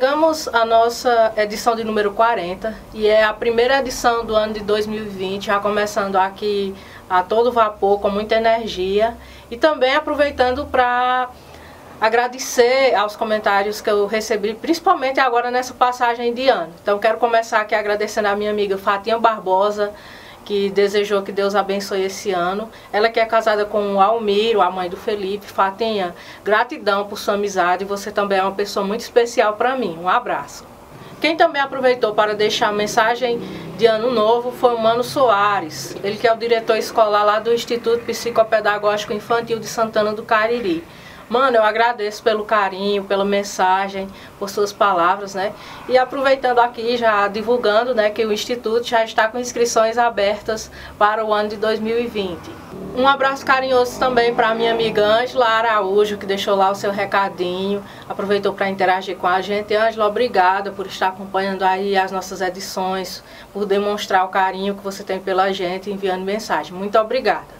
chegamos 0.00 0.48
à 0.48 0.64
nossa 0.64 1.30
edição 1.36 1.76
de 1.76 1.84
número 1.84 2.12
40 2.12 2.74
e 2.94 3.06
é 3.06 3.22
a 3.22 3.34
primeira 3.34 3.80
edição 3.80 4.24
do 4.24 4.34
ano 4.34 4.54
de 4.54 4.60
2020, 4.60 5.44
já 5.44 5.60
começando 5.60 6.16
aqui 6.16 6.74
a 7.08 7.22
todo 7.22 7.52
vapor, 7.52 8.00
com 8.00 8.08
muita 8.08 8.36
energia 8.36 9.14
e 9.50 9.58
também 9.58 9.94
aproveitando 9.94 10.64
para 10.64 11.28
agradecer 12.00 12.94
aos 12.94 13.14
comentários 13.14 13.82
que 13.82 13.90
eu 13.90 14.06
recebi, 14.06 14.54
principalmente 14.54 15.20
agora 15.20 15.50
nessa 15.50 15.74
passagem 15.74 16.32
de 16.32 16.48
ano. 16.48 16.72
Então 16.82 16.98
quero 16.98 17.18
começar 17.18 17.60
aqui 17.60 17.74
agradecendo 17.74 18.28
a 18.28 18.34
minha 18.34 18.50
amiga 18.50 18.78
Fatinha 18.78 19.18
Barbosa, 19.18 19.92
que 20.44 20.70
desejou 20.70 21.22
que 21.22 21.32
Deus 21.32 21.54
abençoe 21.54 22.02
esse 22.02 22.30
ano. 22.30 22.70
Ela 22.92 23.08
que 23.08 23.20
é 23.20 23.26
casada 23.26 23.64
com 23.64 23.94
o 23.94 24.00
Almiro, 24.00 24.60
a 24.60 24.70
mãe 24.70 24.88
do 24.88 24.96
Felipe. 24.96 25.46
Fatinha, 25.46 26.14
gratidão 26.44 27.06
por 27.06 27.18
sua 27.18 27.34
amizade. 27.34 27.84
Você 27.84 28.10
também 28.10 28.38
é 28.38 28.42
uma 28.42 28.52
pessoa 28.52 28.84
muito 28.84 29.00
especial 29.00 29.54
para 29.54 29.76
mim. 29.76 29.98
Um 30.00 30.08
abraço. 30.08 30.64
Quem 31.20 31.36
também 31.36 31.60
aproveitou 31.60 32.14
para 32.14 32.34
deixar 32.34 32.68
a 32.68 32.72
mensagem 32.72 33.38
de 33.76 33.84
ano 33.84 34.10
novo 34.10 34.52
foi 34.52 34.74
o 34.74 34.78
Mano 34.78 35.04
Soares, 35.04 35.94
ele 36.02 36.16
que 36.16 36.26
é 36.26 36.32
o 36.32 36.36
diretor 36.36 36.76
escolar 36.78 37.24
lá 37.24 37.38
do 37.38 37.52
Instituto 37.52 38.04
Psicopedagógico 38.06 39.12
Infantil 39.12 39.58
de 39.58 39.66
Santana 39.66 40.14
do 40.14 40.22
Cariri. 40.22 40.82
Mano, 41.30 41.58
eu 41.58 41.62
agradeço 41.62 42.24
pelo 42.24 42.44
carinho, 42.44 43.04
pela 43.04 43.24
mensagem, 43.24 44.08
por 44.36 44.50
suas 44.50 44.72
palavras, 44.72 45.32
né? 45.32 45.52
E 45.88 45.96
aproveitando 45.96 46.58
aqui, 46.58 46.96
já 46.96 47.28
divulgando, 47.28 47.94
né, 47.94 48.10
que 48.10 48.26
o 48.26 48.32
Instituto 48.32 48.82
já 48.82 49.04
está 49.04 49.28
com 49.28 49.38
inscrições 49.38 49.96
abertas 49.96 50.68
para 50.98 51.24
o 51.24 51.32
ano 51.32 51.50
de 51.50 51.56
2020. 51.56 52.50
Um 52.96 53.06
abraço 53.06 53.46
carinhoso 53.46 53.96
também 53.96 54.34
para 54.34 54.52
minha 54.56 54.72
amiga 54.72 55.06
Ângela 55.06 55.46
Araújo, 55.46 56.18
que 56.18 56.26
deixou 56.26 56.56
lá 56.56 56.68
o 56.68 56.74
seu 56.74 56.90
recadinho, 56.90 57.80
aproveitou 58.08 58.52
para 58.52 58.68
interagir 58.68 59.16
com 59.16 59.28
a 59.28 59.40
gente. 59.40 59.72
Ângela, 59.72 60.08
obrigada 60.08 60.72
por 60.72 60.88
estar 60.88 61.08
acompanhando 61.10 61.62
aí 61.62 61.96
as 61.96 62.10
nossas 62.10 62.40
edições, 62.40 63.22
por 63.52 63.66
demonstrar 63.66 64.24
o 64.24 64.28
carinho 64.30 64.74
que 64.74 64.82
você 64.82 65.04
tem 65.04 65.20
pela 65.20 65.52
gente 65.52 65.92
enviando 65.92 66.24
mensagem. 66.24 66.72
Muito 66.72 66.98
obrigada. 66.98 67.59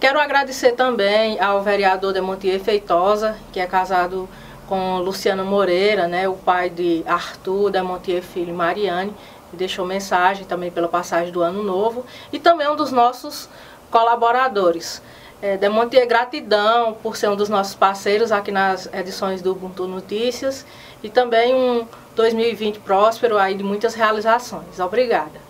Quero 0.00 0.18
agradecer 0.18 0.72
também 0.72 1.38
ao 1.38 1.62
vereador 1.62 2.14
Demontier 2.14 2.58
Feitosa, 2.58 3.36
que 3.52 3.60
é 3.60 3.66
casado 3.66 4.26
com 4.66 4.98
Luciano 5.00 5.44
Moreira, 5.44 6.08
né, 6.08 6.26
o 6.26 6.32
pai 6.32 6.70
de 6.70 7.04
Arthur 7.06 7.70
Demontier 7.70 8.22
Filho 8.22 8.48
e 8.48 8.52
Mariane, 8.52 9.14
que 9.50 9.56
deixou 9.58 9.84
mensagem 9.84 10.46
também 10.46 10.70
pela 10.70 10.88
passagem 10.88 11.30
do 11.30 11.42
ano 11.42 11.62
novo, 11.62 12.06
e 12.32 12.38
também 12.38 12.66
um 12.66 12.76
dos 12.76 12.90
nossos 12.90 13.46
colaboradores. 13.90 15.02
É, 15.42 15.58
Demontier, 15.58 16.06
gratidão 16.08 16.94
por 17.02 17.14
ser 17.14 17.28
um 17.28 17.36
dos 17.36 17.50
nossos 17.50 17.74
parceiros 17.74 18.32
aqui 18.32 18.50
nas 18.50 18.88
edições 18.94 19.42
do 19.42 19.52
Ubuntu 19.52 19.86
Notícias 19.86 20.64
e 21.02 21.10
também 21.10 21.54
um 21.54 21.86
2020 22.16 22.78
próspero 22.78 23.36
aí 23.36 23.54
de 23.54 23.62
muitas 23.62 23.92
realizações. 23.92 24.80
Obrigada. 24.80 25.49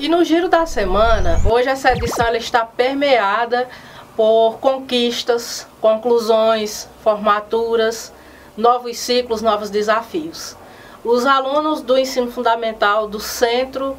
E 0.00 0.08
no 0.08 0.24
giro 0.24 0.48
da 0.48 0.64
semana, 0.64 1.38
hoje 1.44 1.68
essa 1.68 1.92
edição 1.92 2.34
está 2.34 2.64
permeada 2.64 3.68
por 4.16 4.56
conquistas, 4.58 5.68
conclusões, 5.78 6.88
formaturas, 7.04 8.10
novos 8.56 8.96
ciclos, 8.96 9.42
novos 9.42 9.68
desafios. 9.68 10.56
Os 11.04 11.26
alunos 11.26 11.82
do 11.82 11.98
ensino 11.98 12.32
fundamental 12.32 13.06
do 13.06 13.20
Centro 13.20 13.94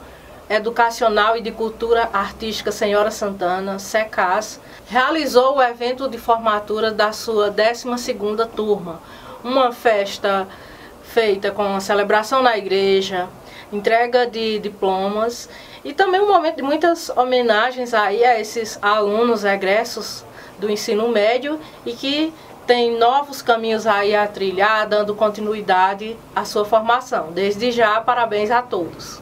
Educacional 0.49 1.37
e 1.37 1.41
de 1.41 1.51
Cultura 1.51 2.09
Artística 2.11 2.71
Senhora 2.71 3.11
Santana, 3.11 3.77
SECAS, 3.77 4.59
realizou 4.87 5.57
o 5.57 5.61
evento 5.61 6.09
de 6.09 6.17
formatura 6.17 6.89
da 6.89 7.11
sua 7.11 7.51
12ª 7.51 8.47
turma, 8.47 8.99
uma 9.43 9.71
festa 9.71 10.47
feita 11.03 11.51
com 11.51 11.79
celebração 11.79 12.41
na 12.41 12.57
igreja, 12.57 13.29
entrega 13.71 14.25
de 14.25 14.57
diplomas 14.57 15.47
e 15.83 15.93
também 15.93 16.21
um 16.21 16.27
momento 16.27 16.57
de 16.57 16.61
muitas 16.61 17.09
homenagens 17.09 17.93
aí 17.93 18.23
a 18.23 18.39
esses 18.39 18.77
alunos 18.81 19.43
egressos 19.43 20.23
do 20.59 20.69
ensino 20.69 21.07
médio 21.09 21.59
e 21.85 21.93
que 21.93 22.33
tem 22.67 22.97
novos 22.97 23.41
caminhos 23.41 23.87
aí 23.87 24.15
a 24.15 24.27
trilhar, 24.27 24.87
dando 24.87 25.15
continuidade 25.15 26.15
à 26.35 26.45
sua 26.45 26.63
formação. 26.63 27.31
Desde 27.31 27.71
já, 27.71 27.99
parabéns 27.99 28.51
a 28.51 28.61
todos. 28.61 29.21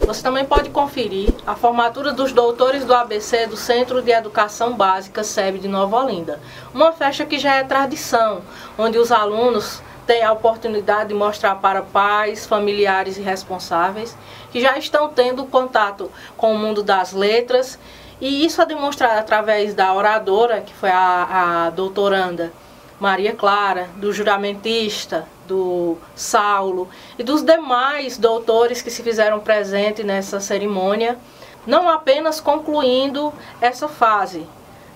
Você 0.00 0.20
também 0.20 0.44
pode 0.44 0.70
conferir 0.70 1.32
a 1.46 1.54
formatura 1.54 2.12
dos 2.12 2.32
doutores 2.32 2.84
do 2.84 2.92
ABC 2.92 3.46
do 3.46 3.56
Centro 3.56 4.02
de 4.02 4.10
Educação 4.10 4.72
Básica 4.72 5.22
SEB 5.22 5.60
de 5.60 5.68
Nova 5.68 5.96
Olinda. 5.98 6.40
Uma 6.74 6.92
festa 6.92 7.24
que 7.24 7.38
já 7.38 7.54
é 7.54 7.62
tradição, 7.62 8.42
onde 8.76 8.98
os 8.98 9.12
alunos 9.12 9.80
tem 10.06 10.22
a 10.22 10.32
oportunidade 10.32 11.10
de 11.10 11.14
mostrar 11.14 11.56
para 11.56 11.82
pais, 11.82 12.46
familiares 12.46 13.16
e 13.16 13.22
responsáveis 13.22 14.16
que 14.50 14.60
já 14.60 14.76
estão 14.76 15.08
tendo 15.08 15.44
contato 15.46 16.10
com 16.36 16.54
o 16.54 16.58
mundo 16.58 16.82
das 16.82 17.12
letras. 17.12 17.78
E 18.20 18.44
isso 18.44 18.60
é 18.62 18.66
demonstrado 18.66 19.18
através 19.18 19.74
da 19.74 19.92
oradora, 19.92 20.60
que 20.60 20.72
foi 20.74 20.90
a, 20.90 21.66
a 21.66 21.70
doutoranda 21.70 22.52
Maria 23.00 23.34
Clara, 23.34 23.88
do 23.96 24.12
juramentista, 24.12 25.26
do 25.48 25.96
Saulo 26.14 26.88
e 27.18 27.24
dos 27.24 27.42
demais 27.42 28.16
doutores 28.16 28.80
que 28.80 28.92
se 28.92 29.02
fizeram 29.02 29.40
presente 29.40 30.04
nessa 30.04 30.38
cerimônia, 30.38 31.18
não 31.66 31.88
apenas 31.88 32.40
concluindo 32.40 33.32
essa 33.60 33.88
fase, 33.88 34.46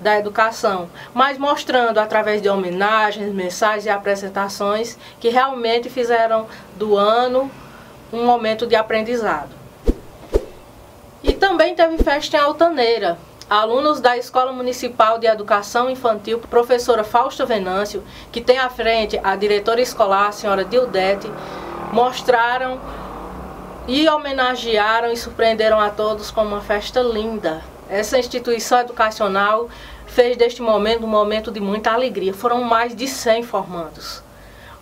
da 0.01 0.19
educação, 0.19 0.89
mas 1.15 1.39
mostrando 1.39 1.99
através 1.99 2.43
de 2.43 2.49
homenagens, 2.49 3.33
mensagens 3.33 3.87
e 3.87 3.91
apresentações 3.91 4.99
que 5.19 5.29
realmente 5.29 5.89
fizeram 5.89 6.47
do 6.77 6.97
ano 6.97 7.51
um 8.13 8.25
momento 8.25 8.67
de 8.67 8.77
aprendizado. 8.77 9.51
E 11.23 11.33
também 11.33 11.75
teve 11.75 11.99
festa 11.99 12.37
em 12.37 12.41
Altaneira. 12.41 13.19
Alunos 13.49 14.01
da 14.01 14.17
Escola 14.17 14.53
Municipal 14.53 15.19
de 15.19 15.27
Educação 15.29 15.89
Infantil, 15.89 16.41
professora 16.51 17.05
Fausta 17.05 17.47
Venâncio, 17.47 18.03
que 18.33 18.41
tem 18.41 18.59
à 18.59 18.69
frente 18.69 19.21
a 19.23 19.37
diretora 19.37 19.81
escolar, 19.81 20.29
a 20.29 20.33
senhora 20.33 20.65
Dildete, 20.65 21.31
mostraram 21.93 22.81
e 23.87 24.09
homenagearam 24.09 25.13
e 25.13 25.17
surpreenderam 25.17 25.79
a 25.79 25.91
todos 25.91 26.33
com 26.33 26.43
uma 26.43 26.61
festa 26.61 27.01
linda, 27.01 27.63
essa 27.89 28.19
instituição 28.19 28.81
educacional 28.81 29.69
fez 30.07 30.37
deste 30.37 30.63
momento 30.63 31.05
um 31.05 31.09
momento 31.09 31.51
de 31.51 31.61
muita 31.61 31.93
alegria. 31.93 32.33
Foram 32.33 32.63
mais 32.63 32.95
de 32.95 33.07
100 33.07 33.43
formandos. 33.43 34.23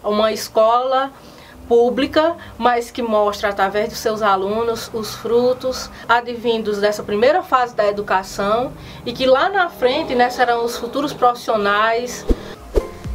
Uma 0.03 0.32
escola 0.32 1.10
pública, 1.69 2.37
mas 2.59 2.91
que 2.91 3.03
mostra 3.03 3.48
através 3.48 3.88
dos 3.88 3.98
seus 3.98 4.22
alunos 4.22 4.91
os 4.93 5.14
frutos 5.14 5.91
advindos 6.09 6.78
dessa 6.78 7.03
primeira 7.03 7.43
fase 7.43 7.75
da 7.75 7.87
educação 7.87 8.72
e 9.04 9.12
que 9.12 9.26
lá 9.26 9.48
na 9.48 9.69
frente 9.69 10.14
né, 10.14 10.28
serão 10.31 10.64
os 10.64 10.76
futuros 10.76 11.12
profissionais. 11.12 12.25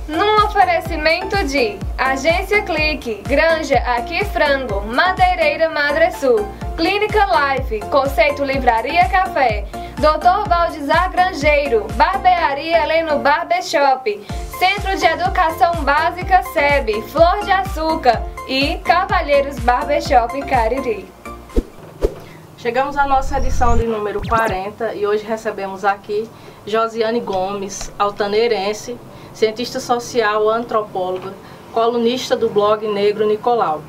Num 0.09 0.43
oferecimento 0.43 1.43
de 1.43 1.77
Agência 1.95 2.63
Clique, 2.63 3.21
Granja 3.27 3.77
Aqui 3.95 4.25
Frango, 4.25 4.81
Madeireira 4.81 5.69
Madre 5.69 6.11
Sul, 6.13 6.47
Clínica 6.75 7.27
Life, 7.27 7.79
Conceito 7.91 8.43
Livraria 8.43 9.07
Café, 9.07 9.67
Dr. 9.97 10.49
Valdizar 10.49 11.11
Grangeiro, 11.11 11.85
Barbearia 11.93 12.85
Leno 12.85 13.19
Barbershop, 13.19 14.19
Centro 14.57 14.97
de 14.97 15.05
Educação 15.05 15.83
Básica 15.83 16.41
SEB, 16.41 17.03
Flor 17.03 17.45
de 17.45 17.51
Açúcar 17.51 18.23
e 18.47 18.79
Cavalheiros 18.79 19.59
Barbershop 19.59 20.41
Cariri. 20.41 21.07
Chegamos 22.57 22.97
à 22.97 23.05
nossa 23.05 23.37
edição 23.37 23.77
de 23.77 23.85
número 23.85 24.27
40 24.27 24.95
e 24.95 25.05
hoje 25.05 25.23
recebemos 25.23 25.85
aqui 25.85 26.27
Josiane 26.65 27.19
Gomes, 27.19 27.93
altaneirense, 27.99 28.97
cientista 29.39 29.79
social, 29.79 30.49
antropóloga, 30.49 31.33
colunista 31.71 32.35
do 32.35 32.49
blog 32.49 32.85
Negro 32.85 33.25
Nicolau. 33.25 33.81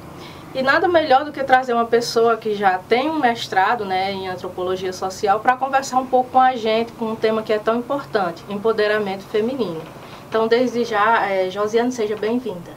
E 0.54 0.62
nada 0.62 0.86
melhor 0.86 1.24
do 1.24 1.32
que 1.32 1.42
trazer 1.42 1.72
uma 1.72 1.86
pessoa 1.86 2.36
que 2.36 2.54
já 2.54 2.78
tem 2.78 3.10
um 3.10 3.18
mestrado 3.18 3.84
né, 3.84 4.12
em 4.12 4.28
antropologia 4.28 4.92
social 4.92 5.40
para 5.40 5.56
conversar 5.56 5.98
um 5.98 6.06
pouco 6.06 6.30
com 6.30 6.40
a 6.40 6.54
gente 6.54 6.92
com 6.92 7.06
um 7.06 7.16
tema 7.16 7.42
que 7.42 7.52
é 7.52 7.58
tão 7.58 7.76
importante, 7.76 8.44
empoderamento 8.48 9.24
feminino. 9.24 9.82
Então, 10.28 10.46
desde 10.46 10.84
já, 10.84 11.28
é, 11.28 11.50
Josiane, 11.50 11.90
seja 11.90 12.16
bem-vinda. 12.16 12.70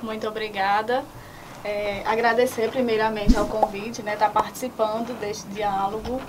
Muito 0.00 0.28
obrigada. 0.28 1.04
É, 1.64 2.02
agradecer 2.06 2.70
primeiramente 2.70 3.36
ao 3.36 3.46
convite, 3.46 4.00
né, 4.02 4.12
estar 4.12 4.26
tá 4.26 4.40
participando 4.40 5.18
deste 5.18 5.48
diálogo 5.48 6.20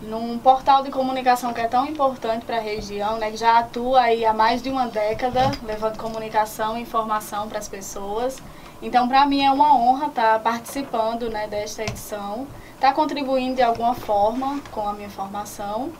num 0.00 0.38
portal 0.38 0.82
de 0.82 0.90
comunicação 0.90 1.52
que 1.52 1.60
é 1.60 1.66
tão 1.66 1.86
importante 1.86 2.44
para 2.44 2.56
a 2.56 2.60
região, 2.60 3.18
né, 3.18 3.30
que 3.30 3.36
já 3.36 3.58
atua 3.58 4.02
aí 4.02 4.24
há 4.24 4.32
mais 4.32 4.62
de 4.62 4.70
uma 4.70 4.86
década, 4.86 5.50
levando 5.64 5.98
comunicação 5.98 6.76
e 6.76 6.82
informação 6.82 7.48
para 7.48 7.58
as 7.58 7.68
pessoas. 7.68 8.36
Então, 8.80 9.08
para 9.08 9.26
mim 9.26 9.44
é 9.44 9.50
uma 9.50 9.74
honra 9.74 10.06
estar 10.06 10.34
tá 10.34 10.38
participando 10.38 11.28
né, 11.28 11.48
desta 11.48 11.82
edição, 11.82 12.46
estar 12.74 12.88
tá 12.88 12.94
contribuindo 12.94 13.56
de 13.56 13.62
alguma 13.62 13.94
forma 13.94 14.60
com 14.70 14.88
a 14.88 14.92
minha 14.92 15.10
formação 15.10 15.90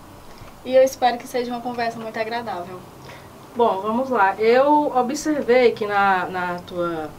e 0.65 0.75
eu 0.75 0.83
espero 0.83 1.19
que 1.19 1.27
seja 1.27 1.51
uma 1.51 1.61
conversa 1.61 1.99
muito 1.99 2.19
agradável. 2.19 2.79
Bom, 3.57 3.81
vamos 3.81 4.11
lá. 4.11 4.37
Eu 4.37 4.93
observei 4.97 5.73
que 5.73 5.87
na, 5.87 6.27
na 6.27 6.59
tua 6.61 7.11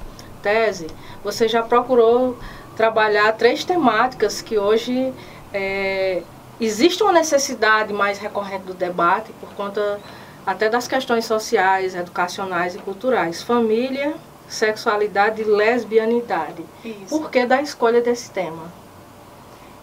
tese, 0.41 0.87
você 1.23 1.47
já 1.47 1.61
procurou 1.61 2.37
trabalhar 2.75 3.33
três 3.33 3.65
temáticas 3.65 4.41
que 4.41 4.57
hoje 4.57 5.13
é, 5.53 6.23
existe 6.59 7.01
uma 7.03 7.11
necessidade 7.11 7.93
mais 7.93 8.17
recorrente 8.17 8.65
do 8.65 8.73
debate 8.73 9.31
por 9.39 9.49
conta 9.53 9.99
até 10.45 10.69
das 10.69 10.87
questões 10.87 11.25
sociais, 11.25 11.95
educacionais 11.95 12.75
e 12.75 12.79
culturais. 12.79 13.41
Família, 13.43 14.15
sexualidade 14.47 15.41
e 15.41 15.45
lesbianidade. 15.45 16.65
Isso. 16.83 17.07
Por 17.09 17.29
que 17.29 17.45
da 17.45 17.61
escolha 17.61 18.01
desse 18.01 18.31
tema? 18.31 18.71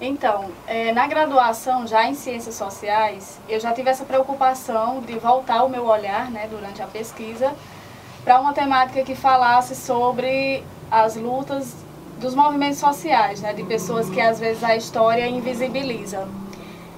Então, 0.00 0.50
é, 0.66 0.92
na 0.92 1.06
graduação, 1.06 1.86
já 1.86 2.04
em 2.04 2.14
Ciências 2.14 2.54
Sociais, 2.54 3.38
eu 3.48 3.58
já 3.58 3.72
tive 3.72 3.88
essa 3.88 4.04
preocupação 4.04 5.00
de 5.00 5.18
voltar 5.18 5.62
o 5.64 5.70
meu 5.70 5.86
olhar, 5.86 6.30
né, 6.30 6.46
durante 6.50 6.82
a 6.82 6.86
pesquisa, 6.86 7.54
para 8.22 8.38
uma 8.38 8.52
temática 8.52 9.02
que 9.02 9.14
falasse 9.14 9.74
sobre 9.74 10.62
as 10.90 11.16
lutas 11.16 11.74
dos 12.18 12.34
movimentos 12.34 12.78
sociais, 12.78 13.40
né, 13.40 13.54
de 13.54 13.62
pessoas 13.62 14.10
que 14.10 14.20
às 14.20 14.38
vezes 14.38 14.62
a 14.62 14.76
história 14.76 15.26
invisibiliza. 15.26 16.28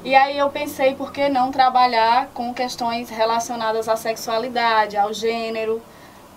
E 0.09 0.15
aí 0.15 0.39
eu 0.39 0.49
pensei, 0.49 0.95
por 0.95 1.13
que 1.13 1.29
não 1.29 1.53
trabalhar 1.53 2.29
com 2.33 2.55
questões 2.55 3.11
relacionadas 3.11 3.91
à 3.91 3.95
sexualidade, 3.95 4.97
ao 4.97 5.13
gênero, 5.13 5.83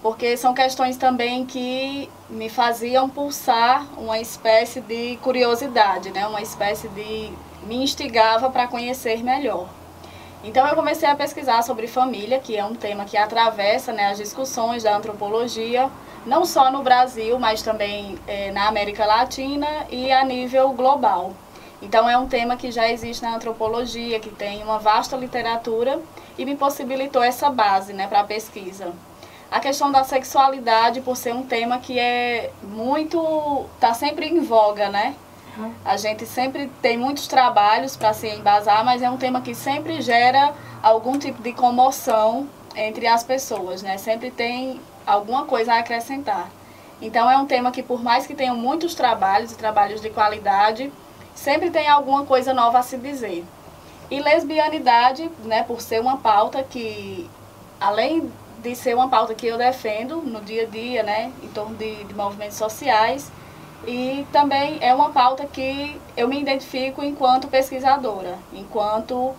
porque 0.01 0.35
são 0.35 0.53
questões 0.53 0.97
também 0.97 1.45
que 1.45 2.09
me 2.29 2.49
faziam 2.49 3.09
pulsar 3.09 3.87
uma 3.97 4.19
espécie 4.19 4.81
de 4.81 5.17
curiosidade, 5.21 6.11
né? 6.11 6.27
uma 6.27 6.41
espécie 6.41 6.89
de. 6.89 7.31
me 7.63 7.77
instigava 7.77 8.49
para 8.49 8.67
conhecer 8.67 9.23
melhor. 9.23 9.69
Então 10.43 10.67
eu 10.67 10.75
comecei 10.75 11.07
a 11.07 11.15
pesquisar 11.15 11.61
sobre 11.61 11.87
família, 11.87 12.39
que 12.39 12.57
é 12.57 12.65
um 12.65 12.75
tema 12.75 13.05
que 13.05 13.15
atravessa 13.15 13.93
né, 13.93 14.07
as 14.07 14.17
discussões 14.17 14.83
da 14.83 14.97
antropologia, 14.97 15.89
não 16.25 16.43
só 16.43 16.69
no 16.69 16.83
Brasil, 16.83 17.39
mas 17.39 17.61
também 17.61 18.19
é, 18.27 18.51
na 18.51 18.67
América 18.67 19.05
Latina 19.05 19.87
e 19.89 20.11
a 20.11 20.25
nível 20.25 20.73
global. 20.73 21.31
Então 21.81 22.07
é 22.09 22.17
um 22.17 22.27
tema 22.27 22.55
que 22.55 22.71
já 22.71 22.89
existe 22.89 23.23
na 23.23 23.35
antropologia, 23.35 24.19
que 24.19 24.29
tem 24.29 24.63
uma 24.63 24.77
vasta 24.77 25.15
literatura 25.15 25.99
e 26.37 26.45
me 26.45 26.55
possibilitou 26.55 27.23
essa 27.23 27.49
base 27.49 27.91
né, 27.91 28.07
para 28.07 28.19
a 28.19 28.23
pesquisa. 28.23 28.93
A 29.49 29.59
questão 29.59 29.91
da 29.91 30.03
sexualidade, 30.03 31.01
por 31.01 31.17
ser 31.17 31.33
um 31.33 31.43
tema 31.43 31.79
que 31.79 31.99
é 31.99 32.51
muito. 32.63 33.65
está 33.75 33.93
sempre 33.93 34.27
em 34.27 34.39
voga, 34.39 34.89
né? 34.89 35.15
A 35.83 35.97
gente 35.97 36.25
sempre 36.25 36.71
tem 36.81 36.97
muitos 36.97 37.27
trabalhos 37.27 37.97
para 37.97 38.13
se 38.13 38.27
embasar, 38.29 38.85
mas 38.85 39.01
é 39.01 39.09
um 39.09 39.17
tema 39.17 39.41
que 39.41 39.53
sempre 39.53 39.99
gera 40.01 40.53
algum 40.81 41.19
tipo 41.19 41.41
de 41.41 41.51
comoção 41.51 42.47
entre 42.75 43.05
as 43.05 43.25
pessoas, 43.25 43.81
né? 43.81 43.97
Sempre 43.97 44.31
tem 44.31 44.79
alguma 45.05 45.43
coisa 45.43 45.73
a 45.73 45.79
acrescentar. 45.79 46.49
Então 47.01 47.29
é 47.29 47.37
um 47.37 47.45
tema 47.45 47.71
que 47.71 47.83
por 47.83 48.01
mais 48.01 48.25
que 48.25 48.33
tenham 48.33 48.55
muitos 48.55 48.95
trabalhos 48.95 49.51
e 49.51 49.57
trabalhos 49.57 49.99
de 49.99 50.09
qualidade, 50.09 50.91
sempre 51.35 51.69
tem 51.69 51.87
alguma 51.87 52.25
coisa 52.25 52.53
nova 52.53 52.79
a 52.79 52.83
se 52.83 52.97
dizer. 52.97 53.45
E 54.09 54.19
lesbianidade, 54.19 55.29
né, 55.43 55.63
por 55.63 55.81
ser 55.81 56.01
uma 56.01 56.17
pauta 56.17 56.63
que 56.63 57.29
além 57.79 58.31
de 58.61 58.75
ser 58.75 58.95
uma 58.95 59.09
pauta 59.09 59.33
que 59.33 59.47
eu 59.47 59.57
defendo 59.57 60.17
no 60.17 60.39
dia 60.41 60.63
a 60.63 60.65
dia, 60.65 61.03
né, 61.03 61.31
em 61.41 61.47
torno 61.47 61.75
de, 61.75 62.03
de 62.03 62.13
movimentos 62.13 62.57
sociais. 62.57 63.31
E 63.87 64.25
também 64.31 64.77
é 64.79 64.93
uma 64.93 65.09
pauta 65.09 65.47
que 65.47 65.99
eu 66.15 66.27
me 66.27 66.39
identifico 66.39 67.03
enquanto 67.03 67.47
pesquisadora, 67.47 68.37
enquanto 68.53 69.33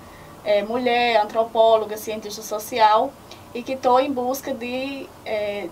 é, 0.44 0.64
mulher, 0.64 1.20
antropóloga, 1.22 1.96
cientista 1.96 2.42
social, 2.42 3.12
e 3.54 3.62
que 3.62 3.74
estou 3.74 4.00
em 4.00 4.10
busca 4.10 4.52
de 4.52 5.06
é, 5.24 5.68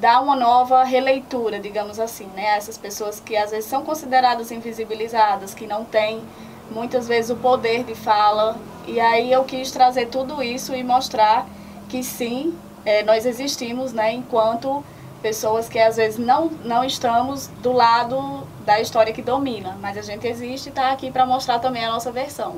dar 0.00 0.20
uma 0.20 0.36
nova 0.36 0.84
releitura, 0.84 1.58
digamos 1.58 1.98
assim, 1.98 2.26
né, 2.34 2.50
a 2.50 2.56
essas 2.56 2.78
pessoas 2.78 3.20
que 3.20 3.36
às 3.36 3.50
vezes 3.50 3.68
são 3.68 3.84
consideradas 3.84 4.50
invisibilizadas, 4.50 5.54
que 5.54 5.66
não 5.66 5.84
têm 5.84 6.22
muitas 6.70 7.08
vezes 7.08 7.30
o 7.30 7.36
poder 7.36 7.84
de 7.84 7.94
fala. 7.94 8.56
E 8.86 9.00
aí 9.00 9.32
eu 9.32 9.44
quis 9.44 9.70
trazer 9.70 10.06
tudo 10.06 10.42
isso 10.42 10.74
e 10.74 10.84
mostrar 10.84 11.46
que 11.88 12.02
sim, 12.02 12.56
é, 12.84 13.02
nós 13.02 13.26
existimos 13.26 13.92
né, 13.92 14.12
enquanto 14.12 14.84
pessoas 15.20 15.68
que 15.68 15.78
às 15.78 15.96
vezes 15.96 16.18
não, 16.18 16.46
não 16.64 16.84
estamos 16.84 17.48
do 17.60 17.72
lado 17.72 18.46
da 18.64 18.80
história 18.80 19.12
que 19.12 19.22
domina, 19.22 19.76
mas 19.80 19.98
a 19.98 20.02
gente 20.02 20.26
existe 20.26 20.66
e 20.66 20.68
está 20.68 20.92
aqui 20.92 21.10
para 21.10 21.26
mostrar 21.26 21.58
também 21.58 21.84
a 21.84 21.90
nossa 21.90 22.12
versão. 22.12 22.56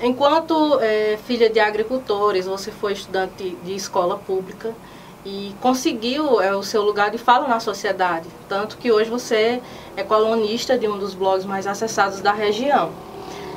Enquanto 0.00 0.78
é, 0.80 1.18
filha 1.26 1.50
de 1.50 1.58
agricultores, 1.58 2.46
você 2.46 2.70
foi 2.70 2.92
estudante 2.92 3.56
de 3.64 3.74
escola 3.74 4.18
pública 4.18 4.72
e 5.24 5.54
conseguiu 5.60 6.40
é, 6.40 6.54
o 6.54 6.62
seu 6.62 6.82
lugar 6.82 7.10
de 7.10 7.18
fala 7.18 7.48
na 7.48 7.58
sociedade, 7.58 8.28
tanto 8.48 8.76
que 8.76 8.92
hoje 8.92 9.08
você 9.08 9.62
é 9.96 10.02
colunista 10.02 10.78
de 10.78 10.86
um 10.86 10.98
dos 10.98 11.14
blogs 11.14 11.46
mais 11.46 11.66
acessados 11.66 12.20
da 12.20 12.32
região. 12.32 12.92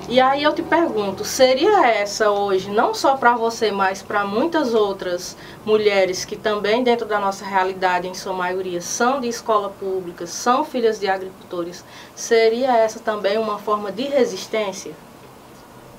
E 0.10 0.22
aí 0.22 0.42
eu 0.42 0.54
te 0.54 0.64
pergunto, 0.64 1.26
seria 1.26 1.86
essa 1.86 2.32
hoje, 2.32 2.70
não 2.70 2.94
só 2.94 3.18
para 3.18 3.36
você, 3.36 3.72
mas 3.72 4.02
para 4.02 4.24
muitas 4.24 4.74
outras 4.74 5.36
mulheres 5.66 6.24
que 6.24 6.38
também 6.38 6.82
dentro 6.82 7.06
da 7.06 7.20
nossa 7.20 7.44
realidade, 7.44 8.08
em 8.08 8.14
sua 8.14 8.32
maioria, 8.32 8.80
são 8.80 9.20
de 9.20 9.28
escola 9.28 9.70
pública, 9.70 10.26
são 10.26 10.64
filhas 10.64 10.98
de 10.98 11.10
agricultores, 11.10 11.84
seria 12.16 12.78
essa 12.78 13.02
também 13.02 13.38
uma 13.38 13.60
forma 13.60 13.92
de 13.92 14.04
resistência? 14.04 14.94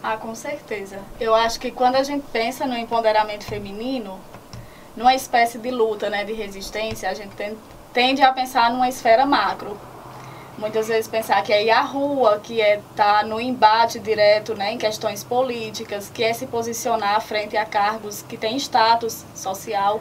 Ah, 0.03 0.17
com 0.17 0.35
certeza. 0.35 1.01
Eu 1.21 1.35
acho 1.35 1.61
que 1.61 1.71
quando 1.71 1.97
a 1.97 2.03
gente 2.03 2.25
pensa 2.33 2.65
no 2.65 2.79
empoderamento 2.79 3.45
feminino, 3.45 4.19
numa 4.99 5.15
espécie 5.15 5.59
de 5.59 5.71
luta, 5.71 6.11
né, 6.11 6.25
de 6.25 6.35
resistência, 6.35 7.09
a 7.09 7.15
gente 7.15 7.35
tende 7.95 8.21
a 8.21 8.33
pensar 8.33 8.71
numa 8.71 8.89
esfera 8.89 9.25
macro 9.25 9.75
muitas 10.59 10.89
vezes 10.89 11.09
pensar 11.09 11.43
que 11.43 11.53
é 11.53 11.65
ir 11.65 11.71
à 11.71 11.81
rua, 11.81 12.41
que 12.43 12.61
é 12.61 12.79
estar 12.79 13.21
tá 13.21 13.23
no 13.23 13.41
embate 13.41 13.99
direto 13.99 14.55
né, 14.55 14.73
em 14.73 14.79
questões 14.79 15.23
políticas, 15.23 16.11
que 16.11 16.23
é 16.23 16.33
se 16.33 16.47
posicionar 16.47 17.21
frente 17.21 17.57
a 17.57 17.65
cargos 17.65 18.23
que 18.23 18.37
têm 18.37 18.57
status 18.57 19.25
social. 19.35 20.01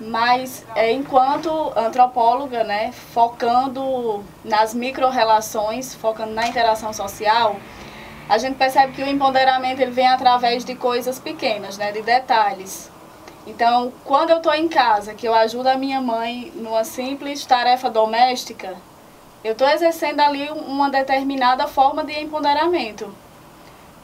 Mas 0.00 0.64
é, 0.74 0.90
enquanto 0.90 1.72
antropóloga, 1.76 2.64
né, 2.64 2.90
focando 2.92 4.24
nas 4.44 4.74
micro-relações, 4.74 5.94
focando 5.94 6.32
na 6.32 6.48
interação 6.48 6.92
social, 6.92 7.56
a 8.28 8.38
gente 8.38 8.56
percebe 8.56 8.92
que 8.92 9.02
o 9.02 9.08
empoderamento 9.08 9.80
ele 9.80 9.90
vem 9.90 10.08
através 10.08 10.64
de 10.64 10.74
coisas 10.74 11.18
pequenas, 11.18 11.78
né, 11.78 11.92
de 11.92 12.02
detalhes. 12.02 12.90
Então, 13.50 13.92
quando 14.04 14.30
eu 14.30 14.36
estou 14.36 14.54
em 14.54 14.68
casa, 14.68 15.12
que 15.12 15.26
eu 15.26 15.34
ajudo 15.34 15.66
a 15.66 15.76
minha 15.76 16.00
mãe 16.00 16.52
numa 16.54 16.84
simples 16.84 17.44
tarefa 17.44 17.90
doméstica, 17.90 18.76
eu 19.42 19.52
estou 19.52 19.68
exercendo 19.68 20.20
ali 20.20 20.48
uma 20.50 20.88
determinada 20.88 21.66
forma 21.66 22.04
de 22.04 22.12
empoderamento. 22.12 23.12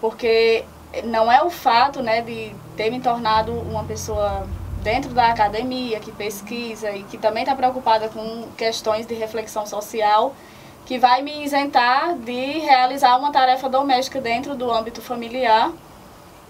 Porque 0.01 0.65
não 1.05 1.31
é 1.31 1.43
o 1.43 1.51
fato 1.51 2.03
né, 2.03 2.23
de 2.23 2.53
ter 2.77 2.91
me 2.91 3.01
tornado 3.01 3.53
uma 3.53 3.85
pessoa 3.85 4.49
dentro 4.83 5.15
da 5.15 5.29
academia, 5.29 6.01
que 6.01 6.11
pesquisa 6.11 6.91
e 6.91 7.05
que 7.05 7.17
também 7.17 7.45
está 7.45 7.55
preocupada 7.55 8.09
com 8.09 8.49
questões 8.57 9.07
de 9.07 9.15
reflexão 9.15 9.65
social, 9.65 10.35
que 10.85 10.99
vai 10.99 11.23
me 11.23 11.45
isentar 11.45 12.17
de 12.17 12.59
realizar 12.59 13.17
uma 13.17 13.31
tarefa 13.31 13.69
doméstica 13.69 14.21
dentro 14.21 14.57
do 14.57 14.73
âmbito 14.73 15.01
familiar 15.01 15.73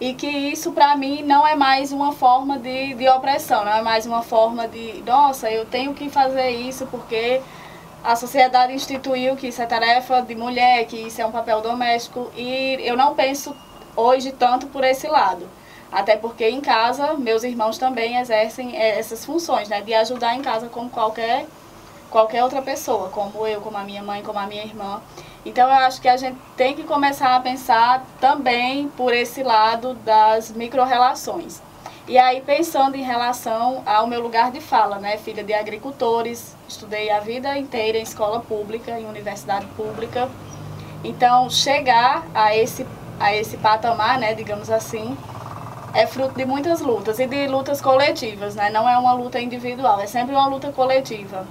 e 0.01 0.13
que 0.15 0.27
isso 0.27 0.73
para 0.73 0.95
mim 0.97 1.23
não 1.23 1.47
é 1.47 1.55
mais 1.55 1.93
uma 1.93 2.13
forma 2.13 2.59
de, 2.59 2.95
de 2.95 3.09
opressão, 3.09 3.65
não 3.65 3.73
é 3.73 3.83
mais 3.83 4.05
uma 4.05 4.23
forma 4.23 4.69
de, 4.69 5.03
nossa, 5.07 5.51
eu 5.51 5.65
tenho 5.65 5.95
que 5.95 6.11
fazer 6.11 6.51
isso 6.51 6.87
porque 6.87 7.41
a 8.05 8.15
sociedade 8.15 8.73
instituiu 8.73 9.37
que 9.37 9.49
isso 9.49 9.63
é 9.63 9.67
tarefa 9.67 10.21
de 10.23 10.35
mulher, 10.35 10.85
que 10.87 10.97
isso 10.97 11.21
é 11.21 11.27
um 11.27 11.33
papel 11.33 11.61
doméstico 11.61 12.31
e 12.37 12.79
eu 12.81 12.97
não 12.97 13.15
penso 13.15 13.57
hoje 13.97 14.33
tanto 14.33 14.67
por 14.67 14.85
esse 14.85 15.09
lado. 15.09 15.49
Até 15.91 16.17
porque 16.17 16.49
em 16.49 16.61
casa, 16.61 17.15
meus 17.15 17.43
irmãos 17.43 17.79
também 17.79 18.19
exercem 18.19 18.77
eh, 18.77 18.99
essas 18.99 19.25
funções, 19.25 19.69
né? 19.69 19.81
De 19.81 19.95
ajudar 19.95 20.35
em 20.35 20.43
casa 20.43 20.69
como 20.69 20.91
qualquer, 20.91 21.47
qualquer 22.11 22.43
outra 22.43 22.61
pessoa, 22.61 23.09
como 23.09 23.47
eu, 23.47 23.61
como 23.61 23.77
a 23.77 23.85
minha 23.85 24.03
mãe, 24.03 24.23
como 24.23 24.39
a 24.39 24.47
minha 24.47 24.65
irmã. 24.65 25.01
Então 25.47 25.69
eu 25.69 25.75
acho 25.77 26.01
que 26.01 26.09
a 26.09 26.17
gente 26.17 26.37
tem 26.57 26.75
que 26.75 26.83
começar 26.83 27.37
a 27.37 27.41
pensar 27.41 28.05
também 28.21 28.89
por 28.89 29.15
esse 29.15 29.45
lado 29.45 29.95
das 29.95 30.51
micro-relações. 30.51 31.63
E 32.09 32.19
aí, 32.19 32.41
pensando 32.41 32.97
em 32.97 33.03
relação 33.03 33.83
ao 33.87 34.09
meu 34.09 34.21
lugar 34.21 34.51
de 34.51 34.61
fala, 34.61 34.99
né? 34.99 35.17
Filha 35.19 35.45
de 35.45 35.55
agricultores, 35.55 36.57
estudei 36.69 37.11
a 37.11 37.21
vida 37.21 37.57
inteira 37.57 37.97
em 37.97 38.03
escola 38.03 38.41
pública, 38.41 38.99
em 38.99 39.07
universidade 39.07 39.67
pública. 39.77 40.29
Então, 41.05 41.49
chegar 41.49 42.27
a 42.35 42.57
esse, 42.57 42.85
a 43.21 43.35
esse 43.35 43.57
patamar, 43.57 44.19
né, 44.19 44.35
digamos 44.35 44.69
assim, 44.69 45.17
é 45.95 46.07
fruto 46.07 46.35
de 46.35 46.45
muitas 46.45 46.81
lutas 46.81 47.21
e 47.21 47.27
de 47.27 47.47
lutas 47.47 47.81
coletivas, 47.81 48.57
né? 48.57 48.69
Não 48.71 48.89
é 48.89 48.99
uma 48.99 49.13
luta 49.13 49.41
individual, 49.41 50.01
é 50.01 50.07
sempre 50.07 50.35
uma 50.35 50.49
luta 50.49 50.73
coletiva. 50.73 51.47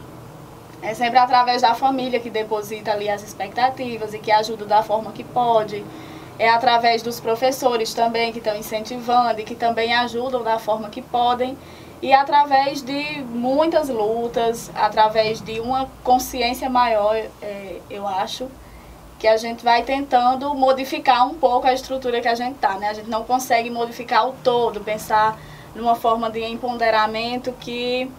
É 0.82 0.94
sempre 0.94 1.18
através 1.18 1.62
da 1.62 1.74
família 1.74 2.20
que 2.20 2.30
deposita 2.30 2.92
ali 2.92 3.10
as 3.10 3.24
expectativas 3.24 4.14
e 4.14 4.20
que 4.20 4.32
ajuda 4.32 4.66
da 4.66 4.84
forma 4.84 5.12
que 5.12 5.24
pode 5.24 5.84
é 6.38 6.50
através 6.50 7.02
dos 7.02 7.20
professores 7.20 7.94
também 7.94 8.32
que 8.32 8.40
estão 8.40 8.56
incentivando 8.56 9.40
e 9.40 9.44
que 9.44 9.56
também 9.56 9.94
ajudam 9.94 10.44
da 10.44 10.60
forma 10.60 10.90
que 10.90 11.02
podem. 11.02 11.58
e 12.02 12.14
através 12.14 12.82
de 12.82 13.22
muitas 13.24 13.90
lutas, 13.90 14.70
através 14.76 15.42
de 15.42 15.60
uma 15.60 15.90
consciência 16.04 16.70
maior, 16.70 17.16
é, 17.42 17.80
eu 17.90 18.06
acho, 18.06 18.48
que 19.18 19.28
a 19.28 19.38
gente 19.38 19.64
vai 19.64 19.82
tentando 19.82 20.54
modificar 20.54 21.26
um 21.26 21.36
pouco 21.36 21.66
a 21.66 21.74
estrutura 21.74 22.20
que 22.22 22.28
a 22.28 22.36
gente 22.36 22.56
está. 22.56 22.78
Né? 22.78 22.90
A 22.90 22.94
gente 22.94 23.10
não 23.10 23.24
consegue 23.24 23.70
modificar 23.70 24.28
o 24.28 24.34
todo, 24.44 24.82
pensar 24.82 25.40
numa 25.74 25.96
forma 25.96 26.30
de 26.30 26.44
empoderamento 26.44 27.54
que 27.54 28.12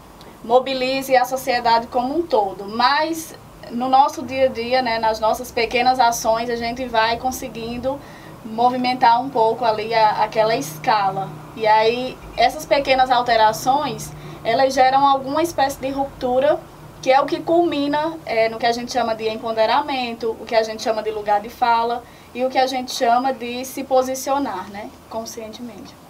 mobilize 0.46 1.14
a 1.16 1.24
sociedade 1.24 1.88
como 1.88 2.16
um 2.16 2.22
todo. 2.22 2.66
Mas 2.66 3.34
no 3.70 3.88
nosso 3.88 4.22
dia 4.22 4.44
a 4.44 4.48
dia, 4.48 4.80
né, 4.80 4.98
nas 4.98 5.18
nossas 5.18 5.50
pequenas 5.50 5.98
ações, 5.98 6.48
a 6.48 6.56
gente 6.56 6.86
vai 6.86 7.18
conseguindo 7.18 8.00
movimentar 8.44 9.20
um 9.20 9.28
pouco 9.28 9.64
ali 9.64 9.92
a, 9.92 10.22
aquela 10.22 10.54
escala. 10.56 11.28
E 11.56 11.66
aí, 11.66 12.16
essas 12.36 12.64
pequenas 12.64 13.10
alterações, 13.10 14.12
elas 14.44 14.72
geram 14.72 15.04
alguma 15.04 15.42
espécie 15.42 15.80
de 15.80 15.90
ruptura, 15.90 16.60
que 17.02 17.10
é 17.10 17.20
o 17.20 17.26
que 17.26 17.40
culmina 17.40 18.16
é, 18.24 18.48
no 18.48 18.56
que 18.56 18.66
a 18.66 18.72
gente 18.72 18.92
chama 18.92 19.16
de 19.16 19.28
empoderamento, 19.28 20.36
o 20.40 20.46
que 20.46 20.54
a 20.54 20.62
gente 20.62 20.80
chama 20.80 21.02
de 21.02 21.10
lugar 21.10 21.40
de 21.40 21.48
fala 21.48 22.04
e 22.32 22.44
o 22.44 22.50
que 22.50 22.58
a 22.58 22.66
gente 22.66 22.92
chama 22.92 23.32
de 23.32 23.64
se 23.64 23.82
posicionar, 23.82 24.70
né, 24.70 24.90
conscientemente. 25.10 26.05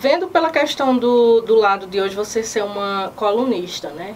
Vendo 0.00 0.28
pela 0.28 0.48
questão 0.50 0.96
do, 0.96 1.40
do 1.40 1.56
lado 1.56 1.84
de 1.84 2.00
hoje 2.00 2.14
você 2.14 2.40
ser 2.40 2.62
uma 2.62 3.12
colunista, 3.16 3.90
né? 3.90 4.14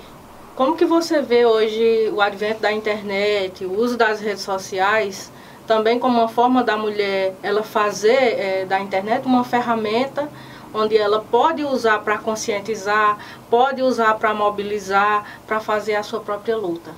Como 0.54 0.76
que 0.76 0.84
você 0.84 1.20
vê 1.20 1.44
hoje 1.44 2.08
o 2.12 2.20
advento 2.20 2.60
da 2.60 2.70
internet, 2.70 3.64
o 3.64 3.76
uso 3.76 3.96
das 3.96 4.20
redes 4.20 4.44
sociais, 4.44 5.32
também 5.66 5.98
como 5.98 6.20
uma 6.20 6.28
forma 6.28 6.62
da 6.62 6.76
mulher 6.76 7.34
ela 7.42 7.64
fazer 7.64 8.12
é, 8.12 8.64
da 8.64 8.78
internet 8.78 9.26
uma 9.26 9.42
ferramenta 9.42 10.28
onde 10.72 10.96
ela 10.96 11.18
pode 11.18 11.64
usar 11.64 11.98
para 11.98 12.16
conscientizar, 12.16 13.18
pode 13.50 13.82
usar 13.82 14.14
para 14.14 14.32
mobilizar, 14.32 15.40
para 15.48 15.58
fazer 15.58 15.96
a 15.96 16.04
sua 16.04 16.20
própria 16.20 16.56
luta? 16.56 16.92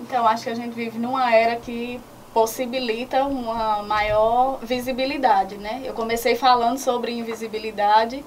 Então, 0.00 0.26
acho 0.26 0.42
que 0.42 0.50
a 0.50 0.56
gente 0.56 0.74
vive 0.74 0.98
numa 0.98 1.32
era 1.32 1.54
que 1.54 2.00
possibilita 2.34 3.24
uma 3.24 3.82
maior 3.84 4.58
visibilidade, 4.60 5.56
né? 5.56 5.80
Eu 5.84 5.94
comecei 5.94 6.34
falando 6.34 6.78
sobre 6.78 7.12
invisibilidade 7.12 8.24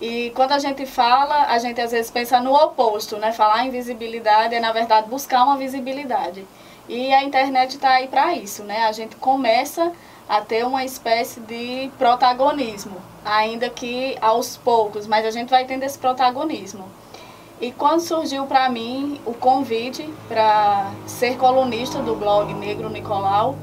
e 0.00 0.32
quando 0.34 0.52
a 0.52 0.58
gente 0.58 0.84
fala, 0.84 1.46
a 1.46 1.58
gente 1.58 1.80
às 1.80 1.92
vezes 1.92 2.10
pensa 2.10 2.40
no 2.40 2.52
oposto, 2.52 3.16
né? 3.16 3.32
Falar 3.32 3.64
em 3.64 3.70
visibilidade 3.70 4.56
é, 4.56 4.60
na 4.60 4.72
verdade, 4.72 5.08
buscar 5.08 5.44
uma 5.44 5.56
visibilidade. 5.56 6.44
E 6.88 7.14
a 7.14 7.22
internet 7.22 7.76
está 7.76 7.90
aí 7.90 8.08
para 8.08 8.34
isso, 8.34 8.64
né? 8.64 8.86
A 8.86 8.92
gente 8.92 9.14
começa 9.16 9.92
a 10.28 10.40
ter 10.40 10.66
uma 10.66 10.84
espécie 10.84 11.38
de 11.40 11.90
protagonismo, 11.96 12.96
ainda 13.24 13.70
que 13.70 14.18
aos 14.20 14.56
poucos, 14.56 15.06
mas 15.06 15.24
a 15.24 15.30
gente 15.30 15.48
vai 15.48 15.64
tendo 15.64 15.84
esse 15.84 15.98
protagonismo. 15.98 16.86
E 17.60 17.70
quando 17.72 18.00
surgiu 18.00 18.46
para 18.46 18.68
mim 18.68 19.20
o 19.24 19.32
convite 19.32 20.12
para 20.28 20.90
ser 21.06 21.36
colunista 21.36 22.00
do 22.00 22.14
blog 22.14 22.52
Negro 22.52 22.90
Nicolau, 22.90 23.56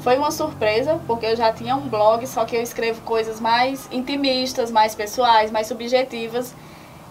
foi 0.00 0.16
uma 0.16 0.30
surpresa, 0.30 1.00
porque 1.06 1.26
eu 1.26 1.36
já 1.36 1.52
tinha 1.52 1.74
um 1.74 1.88
blog, 1.88 2.26
só 2.26 2.44
que 2.44 2.54
eu 2.54 2.62
escrevo 2.62 3.00
coisas 3.02 3.40
mais 3.40 3.88
intimistas, 3.90 4.70
mais 4.70 4.94
pessoais, 4.94 5.50
mais 5.50 5.66
subjetivas. 5.66 6.54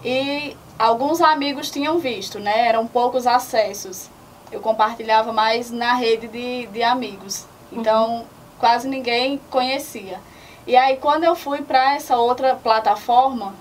E 0.04 0.56
alguns 0.78 1.20
amigos 1.20 1.70
tinham 1.70 1.98
visto, 1.98 2.38
né? 2.38 2.66
Eram 2.68 2.86
poucos 2.86 3.26
acessos. 3.26 4.08
Eu 4.50 4.60
compartilhava 4.60 5.32
mais 5.32 5.70
na 5.70 5.94
rede 5.94 6.28
de, 6.28 6.66
de 6.68 6.82
amigos. 6.82 7.46
Então, 7.70 8.16
uhum. 8.16 8.24
quase 8.58 8.88
ninguém 8.88 9.38
conhecia. 9.50 10.18
E 10.66 10.74
aí, 10.74 10.96
quando 10.96 11.24
eu 11.24 11.34
fui 11.34 11.62
para 11.62 11.94
essa 11.94 12.16
outra 12.16 12.54
plataforma, 12.54 13.54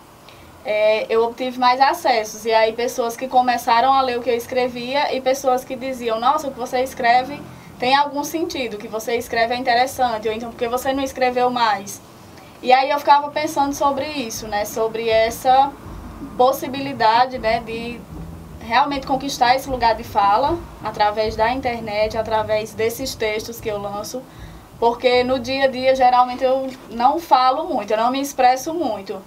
é, 0.68 1.06
eu 1.10 1.24
obtive 1.24 1.58
mais 1.58 1.80
acessos. 1.80 2.46
E 2.46 2.52
aí, 2.52 2.74
pessoas 2.74 3.16
que 3.16 3.30
começaram 3.30 3.94
a 3.94 4.02
ler 4.02 4.20
o 4.20 4.22
que 4.22 4.30
eu 4.30 4.36
escrevia 4.36 5.16
e 5.16 5.22
pessoas 5.22 5.64
que 5.64 5.78
diziam: 5.78 6.20
Nossa, 6.20 6.50
o 6.50 6.52
que 6.52 6.60
você 6.60 6.84
escreve 6.84 7.42
tem 7.80 7.96
algum 7.96 8.22
sentido, 8.22 8.74
o 8.74 8.78
que 8.78 8.88
você 8.88 9.16
escreve 9.16 9.54
é 9.54 9.58
interessante, 9.58 10.28
ou 10.28 10.34
então 10.34 10.50
porque 10.50 10.68
você 10.68 10.92
não 10.92 11.02
escreveu 11.02 11.50
mais. 11.50 12.02
E 12.62 12.74
aí 12.74 12.90
eu 12.90 13.00
ficava 13.00 13.30
pensando 13.30 13.74
sobre 13.74 14.06
isso, 14.06 14.46
né? 14.48 14.66
Sobre 14.66 15.08
essa 15.08 15.72
possibilidade, 16.36 17.38
né, 17.38 17.62
de 17.62 18.02
realmente 18.60 19.08
conquistar 19.08 19.56
esse 19.56 19.70
lugar 19.70 19.96
de 19.96 20.04
fala 20.04 20.58
através 20.84 21.36
da 21.36 21.54
internet, 21.54 22.18
através 22.18 22.74
desses 22.74 23.16
textos 23.16 23.62
que 23.62 23.70
eu 23.70 23.78
lanço, 23.78 24.22
porque 24.80 25.24
no 25.24 25.40
dia 25.40 25.66
a 25.66 25.68
dia 25.68 25.96
geralmente 25.96 26.44
eu 26.44 26.70
não 26.90 27.20
falo 27.20 27.66
muito, 27.74 27.92
eu 27.92 27.98
não 27.98 28.12
me 28.12 28.20
expresso 28.20 28.74
muito. 28.74 29.22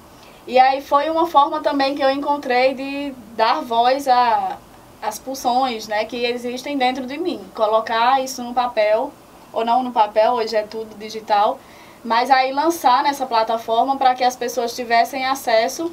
E 0.50 0.59
aí 0.59 0.80
foi 0.83 1.09
uma 1.09 1.28
forma 1.28 1.61
também 1.61 1.95
que 1.95 2.02
eu 2.02 2.11
encontrei 2.11 2.75
de 2.75 3.14
dar 3.37 3.62
voz 3.62 4.09
a, 4.09 4.59
as 5.00 5.16
pulsões 5.16 5.87
né, 5.87 6.04
que 6.04 6.25
existem 6.25 6.76
dentro 6.76 7.07
de 7.07 7.16
mim. 7.19 7.40
Colocar 7.54 8.21
isso 8.21 8.42
no 8.42 8.52
papel, 8.52 9.12
ou 9.52 9.64
não 9.64 9.85
no 9.85 9.92
papel, 9.92 10.33
hoje 10.33 10.57
é 10.57 10.64
tudo 10.64 10.99
digital, 10.99 11.57
mas 12.04 12.33
aí 12.33 12.50
lançar 12.50 13.00
nessa 13.04 13.26
plataforma 13.26 13.97
para 13.97 14.12
que 14.12 14.25
as 14.25 14.35
pessoas 14.35 14.75
tivessem 14.75 15.25
acesso 15.25 15.92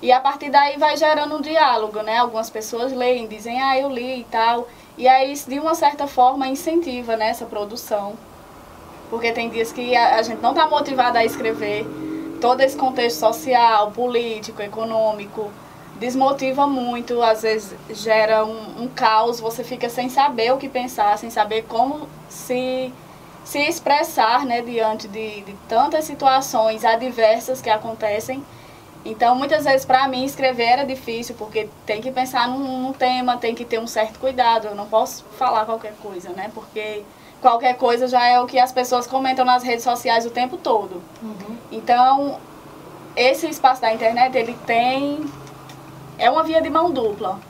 e 0.00 0.10
a 0.10 0.18
partir 0.18 0.48
daí 0.48 0.78
vai 0.78 0.96
gerando 0.96 1.36
um 1.36 1.42
diálogo, 1.42 2.00
né? 2.00 2.16
Algumas 2.16 2.48
pessoas 2.48 2.94
leem, 2.94 3.26
dizem, 3.26 3.60
ah, 3.60 3.78
eu 3.78 3.90
li 3.90 4.20
e 4.20 4.24
tal. 4.24 4.66
E 4.96 5.06
aí, 5.06 5.34
de 5.46 5.60
uma 5.60 5.74
certa 5.74 6.06
forma, 6.06 6.48
incentiva 6.48 7.16
né, 7.16 7.28
essa 7.28 7.44
produção. 7.44 8.14
Porque 9.10 9.30
tem 9.30 9.50
dias 9.50 9.70
que 9.70 9.94
a, 9.94 10.16
a 10.16 10.22
gente 10.22 10.40
não 10.40 10.52
está 10.52 10.66
motivada 10.66 11.18
a 11.18 11.24
escrever 11.26 11.86
todo 12.40 12.60
esse 12.62 12.76
contexto 12.76 13.18
social, 13.18 13.90
político, 13.92 14.62
econômico, 14.62 15.50
desmotiva 16.00 16.66
muito, 16.66 17.22
às 17.22 17.42
vezes 17.42 17.74
gera 17.90 18.44
um, 18.44 18.84
um, 18.84 18.88
caos, 18.88 19.38
você 19.38 19.62
fica 19.62 19.88
sem 19.88 20.08
saber 20.08 20.52
o 20.52 20.56
que 20.56 20.68
pensar, 20.68 21.18
sem 21.18 21.28
saber 21.28 21.66
como 21.68 22.08
se, 22.28 22.92
se 23.44 23.58
expressar 23.58 24.46
né, 24.46 24.62
diante 24.62 25.06
de, 25.06 25.42
de 25.42 25.52
tantas 25.68 26.06
situações 26.06 26.84
adversas 26.84 27.60
que 27.60 27.68
acontecem. 27.68 28.42
Então, 29.04 29.34
muitas 29.34 29.64
vezes, 29.64 29.84
para 29.84 30.08
mim, 30.08 30.24
escrever 30.24 30.64
era 30.64 30.84
difícil, 30.84 31.34
porque 31.38 31.68
tem 31.86 32.00
que 32.00 32.10
pensar 32.10 32.48
num, 32.48 32.82
num, 32.82 32.92
tema, 32.92 33.36
tem 33.36 33.54
que 33.54 33.64
ter 33.64 33.78
um 33.78 33.86
certo 33.86 34.18
cuidado. 34.18 34.68
Eu 34.68 34.74
não 34.74 34.86
posso 34.86 35.24
falar 35.38 35.64
qualquer 35.64 35.94
coisa, 36.02 36.30
né? 36.30 36.50
Porque 36.54 37.02
qualquer 37.40 37.76
coisa 37.76 38.06
já 38.06 38.26
é 38.26 38.40
o 38.40 38.46
que 38.46 38.58
as 38.58 38.72
pessoas 38.72 39.06
comentam 39.06 39.44
nas 39.44 39.62
redes 39.62 39.84
sociais 39.84 40.26
o 40.26 40.30
tempo 40.30 40.56
todo. 40.56 41.02
Uhum. 41.22 41.56
Então, 41.72 42.38
esse 43.16 43.48
espaço 43.48 43.80
da 43.80 43.92
internet, 43.92 44.36
ele 44.36 44.56
tem 44.66 45.24
é 46.18 46.30
uma 46.30 46.42
via 46.42 46.60
de 46.60 46.68
mão 46.68 46.90
dupla. 46.90 47.40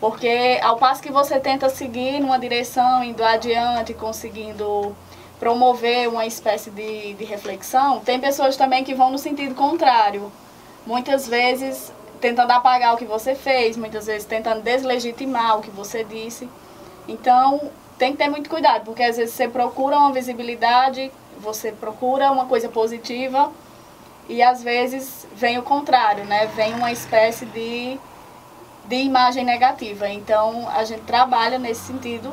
Porque 0.00 0.58
ao 0.62 0.78
passo 0.78 1.00
que 1.00 1.12
você 1.12 1.38
tenta 1.38 1.68
seguir 1.68 2.18
numa 2.18 2.38
direção, 2.38 3.04
indo 3.04 3.22
adiante, 3.22 3.94
conseguindo 3.94 4.96
promover 5.38 6.08
uma 6.08 6.26
espécie 6.26 6.70
de, 6.70 7.14
de 7.14 7.24
reflexão, 7.24 8.00
tem 8.00 8.18
pessoas 8.18 8.56
também 8.56 8.82
que 8.82 8.94
vão 8.94 9.10
no 9.10 9.18
sentido 9.18 9.54
contrário. 9.54 10.32
Muitas 10.84 11.28
vezes 11.28 11.92
tentando 12.20 12.50
apagar 12.50 12.94
o 12.94 12.96
que 12.96 13.04
você 13.04 13.34
fez, 13.34 13.76
muitas 13.76 14.06
vezes 14.06 14.24
tentando 14.24 14.62
deslegitimar 14.62 15.58
o 15.58 15.62
que 15.62 15.70
você 15.70 16.02
disse. 16.02 16.48
Então, 17.06 17.70
tem 18.02 18.10
que 18.10 18.18
ter 18.18 18.28
muito 18.28 18.50
cuidado, 18.50 18.84
porque 18.84 19.04
às 19.04 19.16
vezes 19.16 19.32
você 19.32 19.46
procura 19.46 19.96
uma 19.96 20.10
visibilidade, 20.10 21.08
você 21.38 21.70
procura 21.70 22.32
uma 22.32 22.46
coisa 22.46 22.68
positiva, 22.68 23.52
e 24.28 24.42
às 24.42 24.60
vezes 24.60 25.24
vem 25.36 25.56
o 25.56 25.62
contrário, 25.62 26.24
né? 26.24 26.46
Vem 26.48 26.74
uma 26.74 26.90
espécie 26.90 27.46
de, 27.46 27.96
de 28.86 28.96
imagem 28.96 29.44
negativa. 29.44 30.08
Então 30.08 30.68
a 30.70 30.82
gente 30.82 31.02
trabalha 31.02 31.60
nesse 31.60 31.82
sentido, 31.82 32.32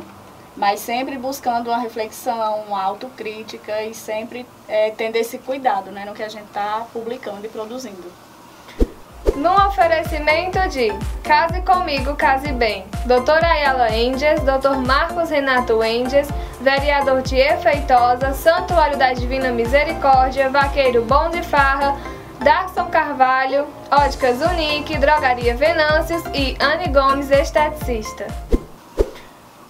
mas 0.58 0.80
sempre 0.80 1.20
buscando 1.20 1.68
uma 1.68 1.78
reflexão, 1.78 2.64
uma 2.68 2.82
autocrítica 2.82 3.84
e 3.84 3.94
sempre 3.94 4.48
é, 4.68 4.90
tendo 4.90 5.18
esse 5.18 5.38
cuidado 5.38 5.92
né, 5.92 6.04
no 6.04 6.16
que 6.16 6.24
a 6.24 6.30
gente 6.30 6.48
está 6.48 6.88
publicando 6.92 7.46
e 7.46 7.50
produzindo. 7.50 8.12
Num 9.40 9.56
oferecimento 9.56 10.60
de 10.68 10.90
Case 11.24 11.62
Comigo, 11.62 12.14
Case 12.18 12.52
Bem, 12.52 12.84
Doutora 13.06 13.48
Ayala 13.48 13.96
Enges, 13.96 14.42
Dr. 14.42 14.86
Marcos 14.86 15.30
Renato 15.30 15.82
Enges, 15.82 16.28
Vereador 16.60 17.22
Tier 17.22 17.58
Feitosa, 17.58 18.34
Santuário 18.34 18.98
da 18.98 19.14
Divina 19.14 19.50
Misericórdia, 19.50 20.50
Vaqueiro 20.50 21.06
Bom 21.06 21.30
de 21.30 21.42
Farra, 21.42 21.98
Darson 22.42 22.88
Carvalho, 22.88 23.66
Óticas 23.90 24.42
Unique, 24.42 24.98
Drogaria 24.98 25.56
Venâncios 25.56 26.22
e 26.34 26.58
Anne 26.60 26.90
Gomes, 26.90 27.32
esteticista. 27.32 28.28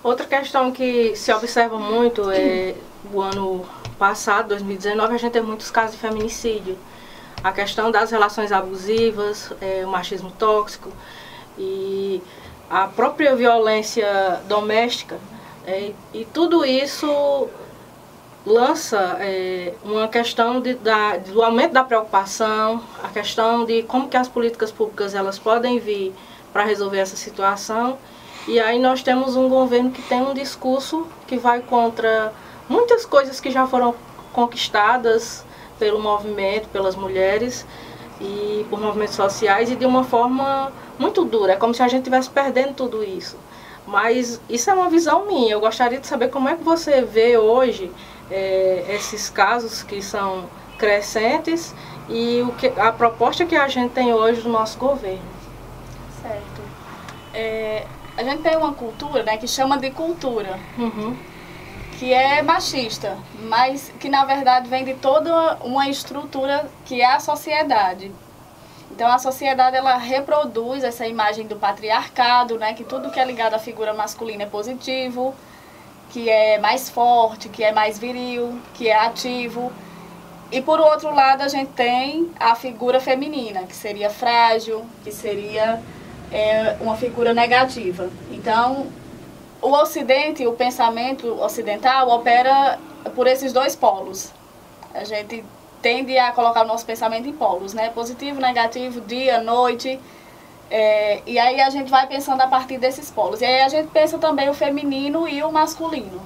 Outra 0.01 0.25
questão 0.25 0.71
que 0.71 1.15
se 1.15 1.31
observa 1.31 1.77
muito 1.77 2.31
é 2.31 2.73
o 3.13 3.21
ano 3.21 3.63
passado, 3.99 4.47
2019, 4.47 5.13
a 5.13 5.17
gente 5.19 5.31
tem 5.31 5.43
muitos 5.43 5.69
casos 5.69 5.91
de 5.91 5.99
feminicídio 5.99 6.75
a 7.43 7.51
questão 7.51 7.91
das 7.91 8.11
relações 8.11 8.51
abusivas, 8.51 9.51
é, 9.61 9.83
o 9.85 9.89
machismo 9.89 10.31
tóxico 10.31 10.91
e 11.57 12.21
a 12.69 12.87
própria 12.87 13.35
violência 13.35 14.41
doméstica. 14.47 15.17
É, 15.65 15.91
e 16.13 16.25
tudo 16.25 16.65
isso 16.65 17.47
lança 18.45 19.17
é, 19.19 19.73
uma 19.83 20.07
questão 20.07 20.61
de, 20.61 20.73
da, 20.75 21.17
do 21.17 21.43
aumento 21.43 21.73
da 21.73 21.83
preocupação, 21.83 22.81
a 23.03 23.09
questão 23.09 23.65
de 23.65 23.83
como 23.83 24.07
que 24.07 24.17
as 24.17 24.27
políticas 24.27 24.71
públicas 24.71 25.13
elas 25.13 25.37
podem 25.37 25.79
vir 25.79 26.13
para 26.51 26.63
resolver 26.63 26.99
essa 26.99 27.15
situação. 27.15 27.97
E 28.47 28.59
aí 28.59 28.79
nós 28.79 29.03
temos 29.03 29.35
um 29.35 29.47
governo 29.47 29.91
que 29.91 30.01
tem 30.01 30.21
um 30.21 30.33
discurso 30.33 31.07
que 31.27 31.37
vai 31.37 31.61
contra 31.61 32.33
muitas 32.67 33.05
coisas 33.05 33.39
que 33.39 33.51
já 33.51 33.67
foram 33.67 33.93
conquistadas 34.33 35.45
pelo 35.79 35.99
movimento, 35.99 36.67
pelas 36.69 36.95
mulheres 36.95 37.65
e 38.19 38.65
por 38.69 38.79
movimentos 38.79 39.15
sociais 39.15 39.71
e 39.71 39.75
de 39.75 39.85
uma 39.85 40.03
forma 40.03 40.71
muito 40.99 41.23
dura. 41.23 41.53
É 41.53 41.55
como 41.55 41.73
se 41.73 41.81
a 41.81 41.87
gente 41.87 42.01
estivesse 42.01 42.29
perdendo 42.29 42.73
tudo 42.73 43.03
isso. 43.03 43.37
Mas 43.87 44.39
isso 44.47 44.69
é 44.69 44.73
uma 44.73 44.89
visão 44.89 45.25
minha. 45.25 45.53
Eu 45.53 45.59
gostaria 45.59 45.99
de 45.99 46.05
saber 46.05 46.27
como 46.27 46.47
é 46.49 46.55
que 46.55 46.63
você 46.63 47.01
vê 47.01 47.37
hoje 47.37 47.91
é, 48.29 48.85
esses 48.89 49.29
casos 49.29 49.81
que 49.81 50.01
são 50.01 50.45
crescentes 50.77 51.73
e 52.07 52.41
o 52.41 52.51
que, 52.53 52.67
a 52.77 52.91
proposta 52.91 53.45
que 53.45 53.55
a 53.55 53.67
gente 53.67 53.91
tem 53.91 54.13
hoje 54.13 54.41
do 54.41 54.49
nosso 54.49 54.77
governo. 54.77 55.21
Certo. 56.21 56.61
É, 57.33 57.85
a 58.17 58.23
gente 58.23 58.41
tem 58.41 58.57
uma 58.57 58.73
cultura 58.73 59.23
né, 59.23 59.37
que 59.37 59.47
chama 59.47 59.77
de 59.77 59.91
cultura, 59.91 60.59
uhum. 60.77 61.15
Que 61.99 62.13
é 62.13 62.41
machista, 62.41 63.17
mas 63.41 63.91
que 63.99 64.07
na 64.07 64.23
verdade 64.23 64.69
vem 64.69 64.85
de 64.85 64.93
toda 64.93 65.57
uma 65.57 65.89
estrutura 65.89 66.65
que 66.85 67.01
é 67.01 67.05
a 67.05 67.19
sociedade. 67.19 68.09
Então 68.89 69.11
a 69.11 69.19
sociedade 69.19 69.75
ela 69.75 69.97
reproduz 69.97 70.85
essa 70.85 71.05
imagem 71.05 71.45
do 71.45 71.57
patriarcado, 71.57 72.57
né, 72.57 72.73
que 72.73 72.85
tudo 72.85 73.11
que 73.11 73.19
é 73.19 73.25
ligado 73.25 73.53
à 73.53 73.59
figura 73.59 73.93
masculina 73.93 74.43
é 74.43 74.45
positivo, 74.45 75.35
que 76.09 76.29
é 76.29 76.57
mais 76.57 76.89
forte, 76.89 77.49
que 77.49 77.65
é 77.65 77.73
mais 77.73 77.99
viril, 77.99 78.57
que 78.73 78.87
é 78.87 78.97
ativo. 78.97 79.69
E 80.53 80.61
por 80.61 80.79
outro 80.79 81.13
lado 81.13 81.41
a 81.41 81.49
gente 81.49 81.71
tem 81.73 82.31
a 82.39 82.55
figura 82.55 83.01
feminina, 83.01 83.63
que 83.63 83.75
seria 83.75 84.09
frágil, 84.09 84.85
que 85.03 85.11
seria 85.11 85.81
é, 86.31 86.77
uma 86.79 86.95
figura 86.95 87.33
negativa. 87.33 88.09
Então 88.31 88.87
o 89.61 89.71
Ocidente, 89.71 90.45
o 90.47 90.53
pensamento 90.53 91.41
ocidental 91.41 92.09
opera 92.09 92.79
por 93.15 93.27
esses 93.27 93.51
dois 93.51 93.75
polos. 93.75 94.31
A 94.93 95.03
gente 95.03 95.43
tende 95.81 96.17
a 96.17 96.31
colocar 96.31 96.63
o 96.63 96.67
nosso 96.67 96.85
pensamento 96.85 97.27
em 97.27 97.33
polos, 97.33 97.73
né? 97.73 97.89
Positivo, 97.89 98.39
negativo, 98.39 99.01
dia, 99.01 99.41
noite. 99.41 99.99
É, 100.71 101.21
e 101.25 101.39
aí 101.39 101.59
a 101.59 101.69
gente 101.69 101.89
vai 101.89 102.07
pensando 102.07 102.41
a 102.41 102.47
partir 102.47 102.77
desses 102.77 103.09
polos. 103.09 103.41
E 103.41 103.45
aí 103.45 103.61
a 103.61 103.69
gente 103.69 103.89
pensa 103.89 104.17
também 104.17 104.49
o 104.49 104.53
feminino 104.53 105.27
e 105.27 105.43
o 105.43 105.51
masculino. 105.51 106.21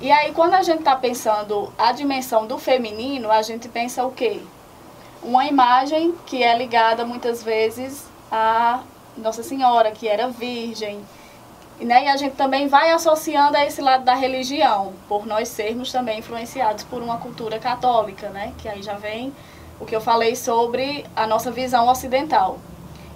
E 0.00 0.10
aí 0.10 0.32
quando 0.32 0.54
a 0.54 0.62
gente 0.62 0.80
está 0.80 0.96
pensando 0.96 1.72
a 1.78 1.92
dimensão 1.92 2.46
do 2.46 2.58
feminino, 2.58 3.30
a 3.30 3.42
gente 3.42 3.68
pensa 3.68 4.04
o 4.04 4.12
quê? 4.12 4.40
Uma 5.22 5.46
imagem 5.46 6.14
que 6.26 6.42
é 6.42 6.56
ligada 6.56 7.04
muitas 7.04 7.42
vezes 7.42 8.06
a 8.30 8.82
Nossa 9.16 9.42
Senhora, 9.42 9.90
que 9.90 10.06
era 10.06 10.28
virgem, 10.28 11.00
né? 11.80 12.04
E 12.04 12.08
a 12.08 12.16
gente 12.16 12.36
também 12.36 12.68
vai 12.68 12.90
associando 12.90 13.56
a 13.56 13.64
esse 13.64 13.80
lado 13.80 14.04
da 14.04 14.14
religião, 14.14 14.92
por 15.08 15.26
nós 15.26 15.48
sermos 15.48 15.90
também 15.90 16.18
influenciados 16.18 16.84
por 16.84 17.02
uma 17.02 17.18
cultura 17.18 17.58
católica, 17.58 18.28
né? 18.28 18.52
Que 18.58 18.68
aí 18.68 18.82
já 18.82 18.94
vem 18.94 19.32
o 19.80 19.84
que 19.84 19.94
eu 19.94 20.00
falei 20.00 20.36
sobre 20.36 21.04
a 21.16 21.26
nossa 21.26 21.50
visão 21.50 21.88
ocidental. 21.88 22.58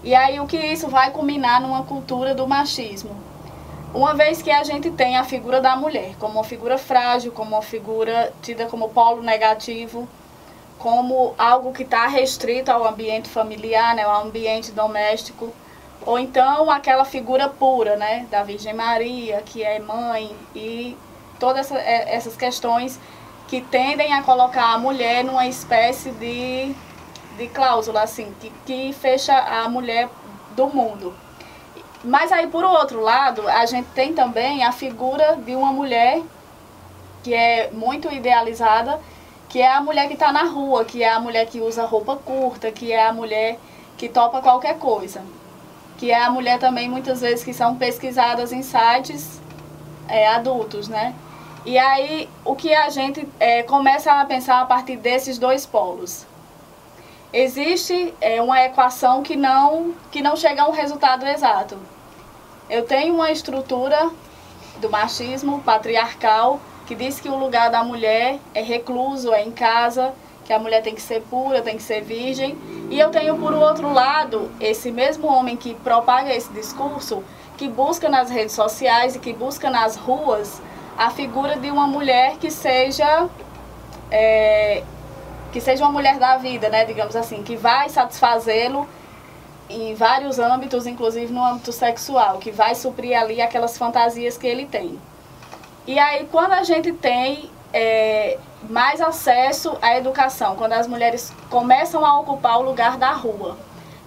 E 0.02 0.14
aí 0.14 0.40
o 0.40 0.46
que 0.46 0.56
isso 0.56 0.88
vai 0.88 1.10
culminar 1.10 1.60
numa 1.60 1.82
cultura 1.84 2.34
do 2.34 2.46
machismo. 2.46 3.16
Uma 3.94 4.14
vez 4.14 4.42
que 4.42 4.50
a 4.50 4.62
gente 4.62 4.90
tem 4.90 5.16
a 5.16 5.24
figura 5.24 5.60
da 5.60 5.74
mulher 5.74 6.14
como 6.18 6.34
uma 6.34 6.44
figura 6.44 6.76
frágil, 6.76 7.32
como 7.32 7.56
uma 7.56 7.62
figura 7.62 8.32
tida 8.42 8.66
como 8.66 8.90
polo 8.90 9.22
negativo, 9.22 10.06
como 10.78 11.34
algo 11.38 11.72
que 11.72 11.82
está 11.82 12.06
restrito 12.06 12.70
ao 12.70 12.86
ambiente 12.86 13.28
familiar, 13.28 13.94
né, 13.94 14.02
ao 14.02 14.26
ambiente 14.26 14.70
doméstico, 14.72 15.52
ou 16.04 16.18
então 16.18 16.70
aquela 16.70 17.04
figura 17.04 17.48
pura, 17.48 17.96
né, 17.96 18.26
da 18.30 18.42
Virgem 18.42 18.74
Maria, 18.74 19.42
que 19.44 19.62
é 19.62 19.78
mãe, 19.78 20.34
e 20.54 20.96
todas 21.38 21.70
essa, 21.70 21.78
é, 21.78 22.14
essas 22.14 22.36
questões 22.36 22.98
que 23.46 23.60
tendem 23.60 24.12
a 24.12 24.22
colocar 24.22 24.74
a 24.74 24.78
mulher 24.78 25.24
numa 25.24 25.46
espécie 25.46 26.10
de, 26.12 26.74
de 27.36 27.48
cláusula, 27.48 28.02
assim, 28.02 28.32
que, 28.40 28.52
que 28.64 28.92
fecha 28.92 29.36
a 29.36 29.68
mulher 29.68 30.08
do 30.54 30.66
mundo. 30.66 31.14
Mas 32.04 32.30
aí, 32.30 32.46
por 32.46 32.64
outro 32.64 33.00
lado, 33.00 33.48
a 33.48 33.66
gente 33.66 33.88
tem 33.88 34.14
também 34.14 34.64
a 34.64 34.70
figura 34.70 35.36
de 35.36 35.54
uma 35.56 35.72
mulher 35.72 36.22
que 37.24 37.34
é 37.34 37.70
muito 37.72 38.12
idealizada, 38.12 39.00
que 39.48 39.60
é 39.60 39.72
a 39.72 39.80
mulher 39.80 40.06
que 40.06 40.14
está 40.14 40.30
na 40.30 40.44
rua, 40.44 40.84
que 40.84 41.02
é 41.02 41.10
a 41.10 41.18
mulher 41.18 41.46
que 41.46 41.60
usa 41.60 41.84
roupa 41.84 42.16
curta, 42.16 42.70
que 42.70 42.92
é 42.92 43.04
a 43.04 43.12
mulher 43.12 43.58
que 43.96 44.08
topa 44.08 44.40
qualquer 44.40 44.78
coisa 44.78 45.22
que 45.98 46.12
é 46.12 46.24
a 46.24 46.30
mulher 46.30 46.58
também 46.58 46.88
muitas 46.88 47.20
vezes 47.20 47.44
que 47.44 47.52
são 47.52 47.76
pesquisadas 47.76 48.52
em 48.52 48.62
sites 48.62 49.40
é, 50.08 50.28
adultos, 50.28 50.88
né? 50.88 51.14
E 51.66 51.76
aí 51.76 52.30
o 52.44 52.54
que 52.54 52.72
a 52.72 52.88
gente 52.88 53.28
é, 53.38 53.62
começa 53.64 54.12
a 54.12 54.24
pensar 54.24 54.60
a 54.60 54.64
partir 54.64 54.96
desses 54.96 55.38
dois 55.38 55.66
polos. 55.66 56.24
Existe 57.32 58.14
é, 58.20 58.40
uma 58.40 58.64
equação 58.64 59.22
que 59.22 59.36
não, 59.36 59.92
que 60.10 60.22
não 60.22 60.34
chega 60.34 60.62
a 60.62 60.68
um 60.68 60.72
resultado 60.72 61.26
exato. 61.26 61.76
Eu 62.70 62.86
tenho 62.86 63.14
uma 63.14 63.30
estrutura 63.30 64.10
do 64.80 64.88
machismo 64.88 65.60
patriarcal 65.60 66.60
que 66.86 66.94
diz 66.94 67.20
que 67.20 67.28
o 67.28 67.36
lugar 67.36 67.70
da 67.70 67.84
mulher 67.84 68.38
é 68.54 68.62
recluso, 68.62 69.32
é 69.34 69.44
em 69.44 69.50
casa, 69.50 70.14
que 70.44 70.52
a 70.54 70.58
mulher 70.58 70.82
tem 70.82 70.94
que 70.94 71.02
ser 71.02 71.20
pura, 71.22 71.60
tem 71.60 71.76
que 71.76 71.82
ser 71.82 72.02
virgem. 72.02 72.56
E 72.88 72.98
eu 72.98 73.10
tenho, 73.10 73.36
por 73.36 73.52
outro 73.52 73.92
lado, 73.92 74.50
esse 74.60 74.90
mesmo 74.90 75.26
homem 75.26 75.56
que 75.56 75.74
propaga 75.74 76.34
esse 76.34 76.50
discurso, 76.52 77.22
que 77.56 77.68
busca 77.68 78.08
nas 78.08 78.30
redes 78.30 78.54
sociais 78.54 79.14
e 79.14 79.18
que 79.18 79.32
busca 79.32 79.68
nas 79.68 79.96
ruas 79.96 80.60
a 80.96 81.10
figura 81.10 81.56
de 81.56 81.70
uma 81.70 81.86
mulher 81.86 82.36
que 82.38 82.50
seja. 82.50 83.28
É, 84.10 84.82
que 85.52 85.60
seja 85.60 85.84
uma 85.84 85.92
mulher 85.92 86.18
da 86.18 86.36
vida, 86.36 86.68
né, 86.68 86.84
digamos 86.84 87.16
assim, 87.16 87.42
que 87.42 87.56
vai 87.56 87.88
satisfazê-lo 87.88 88.86
em 89.68 89.94
vários 89.94 90.38
âmbitos, 90.38 90.86
inclusive 90.86 91.32
no 91.32 91.44
âmbito 91.44 91.72
sexual, 91.72 92.38
que 92.38 92.50
vai 92.50 92.74
suprir 92.74 93.18
ali 93.18 93.40
aquelas 93.40 93.76
fantasias 93.76 94.36
que 94.36 94.46
ele 94.46 94.66
tem. 94.66 94.98
E 95.86 95.98
aí, 95.98 96.28
quando 96.30 96.52
a 96.52 96.62
gente 96.62 96.92
tem 96.92 97.50
é, 97.72 98.38
mais 98.68 99.00
acesso 99.00 99.76
à 99.80 99.96
educação, 99.96 100.56
quando 100.56 100.72
as 100.72 100.86
mulheres 100.86 101.32
começam 101.48 102.04
a 102.04 102.18
ocupar 102.20 102.58
o 102.58 102.62
lugar 102.62 102.96
da 102.96 103.12
rua, 103.12 103.56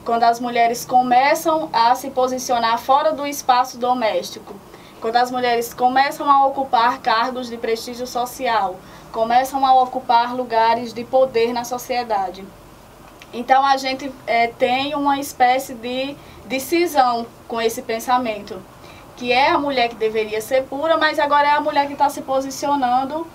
quando 0.04 0.24
as 0.24 0.40
mulheres 0.40 0.84
começam 0.84 1.70
a 1.72 1.94
se 1.96 2.10
posicionar 2.10 2.78
fora 2.80 3.14
do 3.14 3.26
espaço 3.26 3.78
doméstico, 3.78 4.56
quando 5.00 5.16
as 5.16 5.32
mulheres 5.32 5.74
começam 5.74 6.30
a 6.30 6.46
ocupar 6.46 7.00
cargos 7.00 7.50
de 7.50 7.58
prestígio 7.58 8.06
social, 8.06 8.76
começam 9.12 9.66
a 9.66 9.74
ocupar 9.82 10.36
lugares 10.36 10.94
de 10.94 11.04
poder 11.04 11.54
na 11.54 11.64
sociedade. 11.64 12.46
Então 13.34 13.66
a 13.66 13.78
gente 13.78 14.12
é, 14.28 14.48
tem 14.48 14.94
uma 14.94 15.20
espécie 15.20 15.74
de 15.74 16.16
decisão 16.46 17.26
com 17.48 17.62
esse 17.62 17.82
pensamento, 17.82 18.62
que 19.16 19.32
é 19.32 19.50
a 19.50 19.58
mulher 19.58 19.90
que 19.90 19.96
deveria 19.96 20.42
ser 20.42 20.64
pura, 20.64 20.98
mas 20.98 21.18
agora 21.18 21.48
é 21.48 21.52
a 21.52 21.62
mulher 21.62 21.88
que 21.88 21.94
está 21.94 22.10
se 22.10 22.22
posicionando 22.22 23.26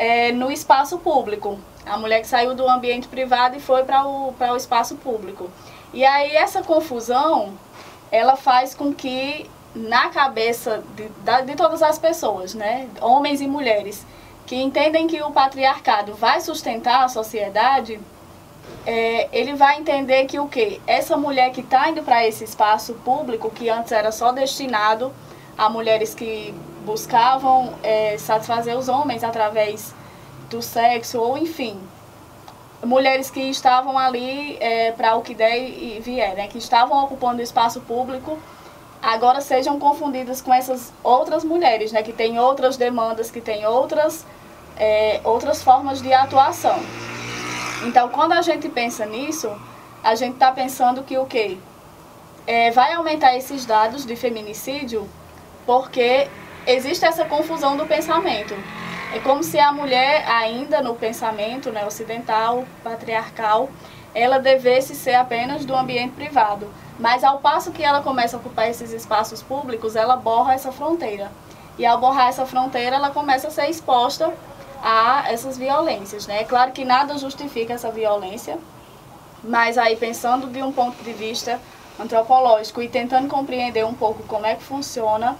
é, 0.00 0.32
no 0.32 0.50
espaço 0.50 0.96
público. 0.98 1.58
A 1.84 1.98
mulher 1.98 2.22
que 2.22 2.26
saiu 2.26 2.54
do 2.54 2.66
ambiente 2.66 3.06
privado 3.06 3.54
e 3.56 3.60
foi 3.60 3.84
para 3.84 4.06
o, 4.06 4.32
o 4.32 4.56
espaço 4.56 4.96
público. 4.96 5.50
E 5.92 6.02
aí 6.06 6.34
essa 6.34 6.62
confusão, 6.62 7.52
ela 8.10 8.34
faz 8.34 8.74
com 8.74 8.94
que 8.94 9.48
na 9.74 10.08
cabeça 10.08 10.82
de, 10.96 11.06
de 11.44 11.54
todas 11.54 11.82
as 11.82 11.98
pessoas, 11.98 12.54
né, 12.54 12.88
homens 13.02 13.42
e 13.42 13.46
mulheres, 13.46 14.06
que 14.46 14.56
entendem 14.56 15.06
que 15.06 15.22
o 15.22 15.30
patriarcado 15.30 16.14
vai 16.14 16.40
sustentar 16.40 17.04
a 17.04 17.08
sociedade, 17.08 18.00
é, 18.86 19.28
ele 19.32 19.52
vai 19.54 19.78
entender 19.78 20.24
que 20.24 20.40
o 20.40 20.48
que 20.48 20.80
essa 20.86 21.14
mulher 21.16 21.50
que 21.50 21.60
está 21.60 21.90
indo 21.90 22.02
para 22.02 22.26
esse 22.26 22.42
espaço 22.42 22.94
público 23.04 23.50
que 23.50 23.68
antes 23.68 23.92
era 23.92 24.10
só 24.10 24.32
destinado 24.32 25.12
a 25.58 25.68
mulheres 25.68 26.14
que 26.14 26.54
buscavam 26.90 27.72
é, 27.84 28.18
satisfazer 28.18 28.76
os 28.76 28.88
homens 28.88 29.22
através 29.22 29.94
do 30.48 30.60
sexo, 30.60 31.20
ou 31.20 31.38
enfim, 31.38 31.80
mulheres 32.82 33.30
que 33.30 33.38
estavam 33.38 33.96
ali 33.96 34.56
é, 34.58 34.90
para 34.90 35.14
o 35.14 35.22
que 35.22 35.32
der 35.32 35.56
e 35.56 36.00
vier, 36.00 36.34
né, 36.34 36.48
que 36.48 36.58
estavam 36.58 37.04
ocupando 37.04 37.38
o 37.38 37.42
espaço 37.42 37.80
público, 37.82 38.36
agora 39.00 39.40
sejam 39.40 39.78
confundidas 39.78 40.42
com 40.42 40.52
essas 40.52 40.92
outras 41.04 41.44
mulheres, 41.44 41.92
né, 41.92 42.02
que 42.02 42.12
têm 42.12 42.40
outras 42.40 42.76
demandas, 42.76 43.30
que 43.30 43.40
têm 43.40 43.64
outras, 43.64 44.26
é, 44.76 45.20
outras 45.22 45.62
formas 45.62 46.02
de 46.02 46.12
atuação. 46.12 46.80
Então, 47.86 48.08
quando 48.08 48.32
a 48.32 48.42
gente 48.42 48.68
pensa 48.68 49.06
nisso, 49.06 49.48
a 50.02 50.16
gente 50.16 50.34
está 50.34 50.50
pensando 50.50 51.04
que 51.04 51.16
o 51.16 51.24
quê? 51.24 51.56
É, 52.48 52.72
vai 52.72 52.94
aumentar 52.94 53.36
esses 53.36 53.64
dados 53.64 54.04
de 54.04 54.16
feminicídio 54.16 55.08
porque 55.64 56.26
existe 56.66 57.04
essa 57.04 57.24
confusão 57.24 57.76
do 57.76 57.86
pensamento. 57.86 58.54
É 59.12 59.18
como 59.18 59.42
se 59.42 59.58
a 59.58 59.72
mulher, 59.72 60.24
ainda 60.28 60.80
no 60.80 60.94
pensamento 60.94 61.70
né, 61.72 61.84
ocidental, 61.84 62.64
patriarcal, 62.84 63.68
ela 64.14 64.38
devesse 64.38 64.94
ser 64.94 65.14
apenas 65.14 65.64
do 65.64 65.74
ambiente 65.74 66.12
privado. 66.12 66.68
Mas 66.98 67.24
ao 67.24 67.38
passo 67.38 67.72
que 67.72 67.82
ela 67.82 68.02
começa 68.02 68.36
a 68.36 68.40
ocupar 68.40 68.68
esses 68.68 68.92
espaços 68.92 69.42
públicos, 69.42 69.96
ela 69.96 70.16
borra 70.16 70.54
essa 70.54 70.70
fronteira. 70.70 71.30
E 71.78 71.86
ao 71.86 71.98
borrar 71.98 72.28
essa 72.28 72.44
fronteira, 72.44 72.96
ela 72.96 73.10
começa 73.10 73.48
a 73.48 73.50
ser 73.50 73.68
exposta 73.68 74.32
a 74.82 75.24
essas 75.30 75.56
violências. 75.56 76.26
Né? 76.26 76.42
É 76.42 76.44
claro 76.44 76.72
que 76.72 76.84
nada 76.84 77.16
justifica 77.18 77.72
essa 77.72 77.90
violência, 77.90 78.58
mas 79.42 79.78
aí 79.78 79.96
pensando 79.96 80.46
de 80.46 80.62
um 80.62 80.72
ponto 80.72 81.02
de 81.02 81.12
vista 81.12 81.58
antropológico 81.98 82.82
e 82.82 82.88
tentando 82.88 83.28
compreender 83.28 83.84
um 83.84 83.94
pouco 83.94 84.22
como 84.24 84.46
é 84.46 84.54
que 84.54 84.62
funciona 84.62 85.36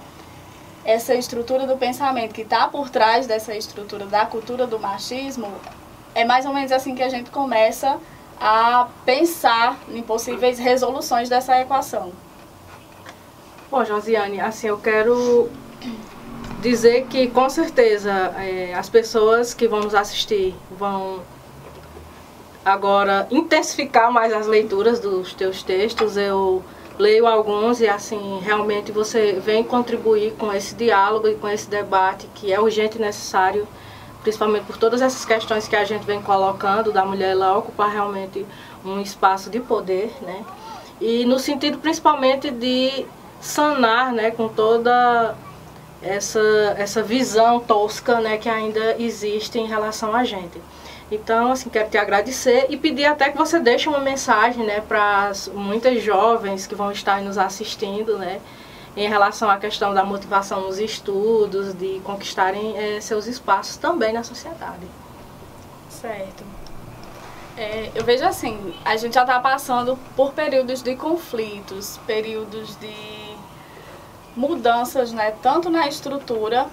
essa 0.83 1.13
estrutura 1.13 1.67
do 1.67 1.77
pensamento 1.77 2.33
que 2.33 2.41
está 2.41 2.67
por 2.67 2.89
trás 2.89 3.27
dessa 3.27 3.55
estrutura 3.55 4.05
da 4.05 4.25
cultura 4.25 4.65
do 4.65 4.79
machismo, 4.79 5.51
é 6.13 6.25
mais 6.25 6.45
ou 6.45 6.53
menos 6.53 6.71
assim 6.71 6.95
que 6.95 7.03
a 7.03 7.09
gente 7.09 7.29
começa 7.29 7.99
a 8.39 8.87
pensar 9.05 9.77
em 9.89 10.01
possíveis 10.01 10.57
resoluções 10.57 11.29
dessa 11.29 11.59
equação. 11.59 12.11
Bom, 13.69 13.85
Josiane, 13.85 14.41
assim, 14.41 14.67
eu 14.67 14.77
quero 14.77 15.49
dizer 16.61 17.05
que 17.07 17.27
com 17.27 17.49
certeza 17.49 18.11
é, 18.37 18.73
as 18.73 18.89
pessoas 18.89 19.53
que 19.53 19.67
vão 19.67 19.81
nos 19.81 19.95
assistir 19.95 20.55
vão 20.71 21.21
agora 22.65 23.27
intensificar 23.31 24.11
mais 24.11 24.33
as 24.33 24.47
leituras 24.47 24.99
dos 24.99 25.33
teus 25.33 25.63
textos. 25.63 26.17
Eu 26.17 26.63
leio 27.01 27.25
alguns 27.25 27.81
e 27.81 27.87
assim 27.87 28.39
realmente 28.43 28.91
você 28.91 29.33
vem 29.33 29.63
contribuir 29.63 30.33
com 30.33 30.53
esse 30.53 30.75
diálogo 30.75 31.27
e 31.27 31.35
com 31.35 31.49
esse 31.49 31.67
debate 31.67 32.27
que 32.35 32.53
é 32.53 32.59
urgente 32.59 32.97
e 32.97 33.01
necessário 33.01 33.67
principalmente 34.21 34.65
por 34.65 34.77
todas 34.77 35.01
essas 35.01 35.25
questões 35.25 35.67
que 35.67 35.75
a 35.75 35.83
gente 35.83 36.05
vem 36.05 36.21
colocando, 36.21 36.91
da 36.91 37.03
mulher 37.03 37.31
ela 37.31 37.57
ocupar 37.57 37.89
realmente 37.91 38.45
um 38.85 39.01
espaço 39.01 39.49
de 39.49 39.59
poder, 39.59 40.13
né? 40.21 40.45
E 40.99 41.25
no 41.25 41.39
sentido 41.39 41.79
principalmente 41.79 42.51
de 42.51 43.03
sanar, 43.39 44.13
né, 44.13 44.29
com 44.29 44.47
toda 44.47 45.35
essa, 46.03 46.39
essa 46.77 47.01
visão 47.01 47.59
tosca, 47.59 48.19
né, 48.19 48.37
que 48.37 48.47
ainda 48.47 48.95
existe 48.99 49.57
em 49.57 49.65
relação 49.65 50.15
a 50.15 50.23
gente. 50.23 50.61
Então, 51.11 51.51
assim, 51.51 51.69
quero 51.69 51.89
te 51.89 51.97
agradecer 51.97 52.67
e 52.69 52.77
pedir 52.77 53.03
até 53.03 53.29
que 53.29 53.37
você 53.37 53.59
deixe 53.59 53.89
uma 53.89 53.99
mensagem, 53.99 54.65
né, 54.65 54.79
para 54.79 55.33
muitas 55.53 56.01
jovens 56.01 56.65
que 56.65 56.73
vão 56.73 56.89
estar 56.89 57.21
nos 57.21 57.37
assistindo, 57.37 58.17
né, 58.17 58.39
em 58.95 59.09
relação 59.09 59.49
à 59.49 59.57
questão 59.57 59.93
da 59.93 60.05
motivação 60.05 60.61
nos 60.61 60.79
estudos, 60.79 61.73
de 61.73 61.99
conquistarem 62.05 62.77
é, 62.77 63.01
seus 63.01 63.27
espaços 63.27 63.75
também 63.75 64.13
na 64.13 64.23
sociedade. 64.23 64.87
Certo. 65.89 66.45
É, 67.57 67.91
eu 67.93 68.05
vejo 68.05 68.25
assim, 68.25 68.73
a 68.85 68.95
gente 68.95 69.13
já 69.13 69.21
está 69.21 69.37
passando 69.37 69.99
por 70.15 70.31
períodos 70.31 70.81
de 70.81 70.95
conflitos, 70.95 71.99
períodos 72.07 72.77
de 72.77 73.35
mudanças, 74.35 75.11
né, 75.11 75.33
tanto 75.41 75.69
na 75.69 75.89
estrutura, 75.89 76.67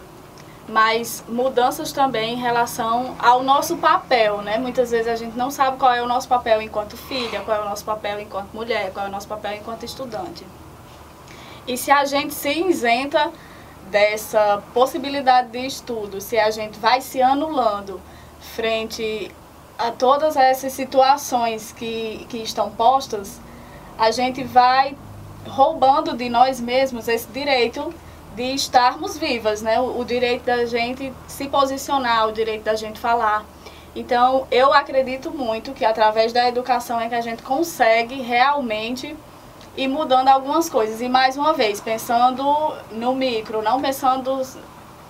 mas 0.69 1.25
mudanças 1.27 1.93
também 1.93 2.35
em 2.35 2.37
relação 2.37 3.17
ao 3.19 3.43
nosso 3.43 3.79
papel, 3.79 4.43
né? 4.43 4.59
Muitas 4.59 4.91
vezes 4.91 5.09
a 5.09 5.17
gente 5.17 5.37
não 5.37 5.51
sabe 5.51 5.79
qual 5.79 5.93
é 5.93 6.03
o 6.03 6.07
nosso 6.07 6.29
papel 6.29 6.61
enquanto 6.61 6.97
filha, 6.97 7.41
qual 7.41 7.57
é 7.57 7.61
o 7.63 7.65
nosso 7.65 7.85
papel 7.85 8.21
enquanto 8.21 8.53
mulher, 8.53 8.93
qual 8.93 9.07
é 9.07 9.09
o 9.09 9.13
nosso 9.13 9.27
papel 9.27 9.55
enquanto 9.55 9.85
estudante. 9.85 10.47
E 11.67 11.77
se 11.77 11.91
a 11.91 12.05
gente 12.05 12.35
se 12.35 12.51
isenta 12.51 13.33
dessa 13.91 14.63
possibilidade 14.75 15.49
de 15.49 15.67
estudo, 15.67 16.21
se 16.21 16.39
a 16.39 16.51
gente 16.51 16.79
vai 16.79 17.01
se 17.01 17.23
anulando 17.23 17.99
frente 18.55 19.31
a 19.79 19.91
todas 19.91 20.37
essas 20.37 20.73
situações 20.73 21.73
que, 21.73 22.27
que 22.29 22.39
estão 22.39 22.71
postas, 22.71 23.41
a 23.99 24.11
gente 24.11 24.45
vai 24.45 24.95
roubando 25.47 26.15
de 26.15 26.29
nós 26.29 26.61
mesmos 26.61 27.09
esse 27.09 27.29
direito 27.29 27.93
de 28.39 28.55
estarmos 28.55 29.19
vivas, 29.19 29.63
né? 29.63 29.81
O, 29.81 29.99
o 29.99 30.05
direito 30.05 30.45
da 30.45 30.65
gente 30.65 31.13
se 31.27 31.49
posicionar, 31.49 32.29
o 32.29 32.33
direito 32.33 32.63
da 32.63 32.77
gente 32.77 33.01
falar. 33.01 33.45
Então, 33.97 34.47
eu 34.49 34.73
acredito 34.73 35.33
muito 35.33 35.73
que 35.73 35.85
através 35.85 36.33
da 36.33 36.49
educação 36.49 37.01
é 37.01 37.09
que 37.09 37.17
a 37.17 37.21
gente 37.21 37.43
consegue 37.43 38.23
realmente 38.23 39.17
e 39.77 39.89
mudando 39.89 40.29
algumas 40.29 40.71
coisas. 40.71 41.01
E 41.01 41.09
mais 41.09 41.37
uma 41.37 41.53
vez, 41.53 41.81
pensando 41.81 42.45
no 42.93 43.13
micro, 43.13 43.61
não 43.61 43.83
pensando 43.83 44.41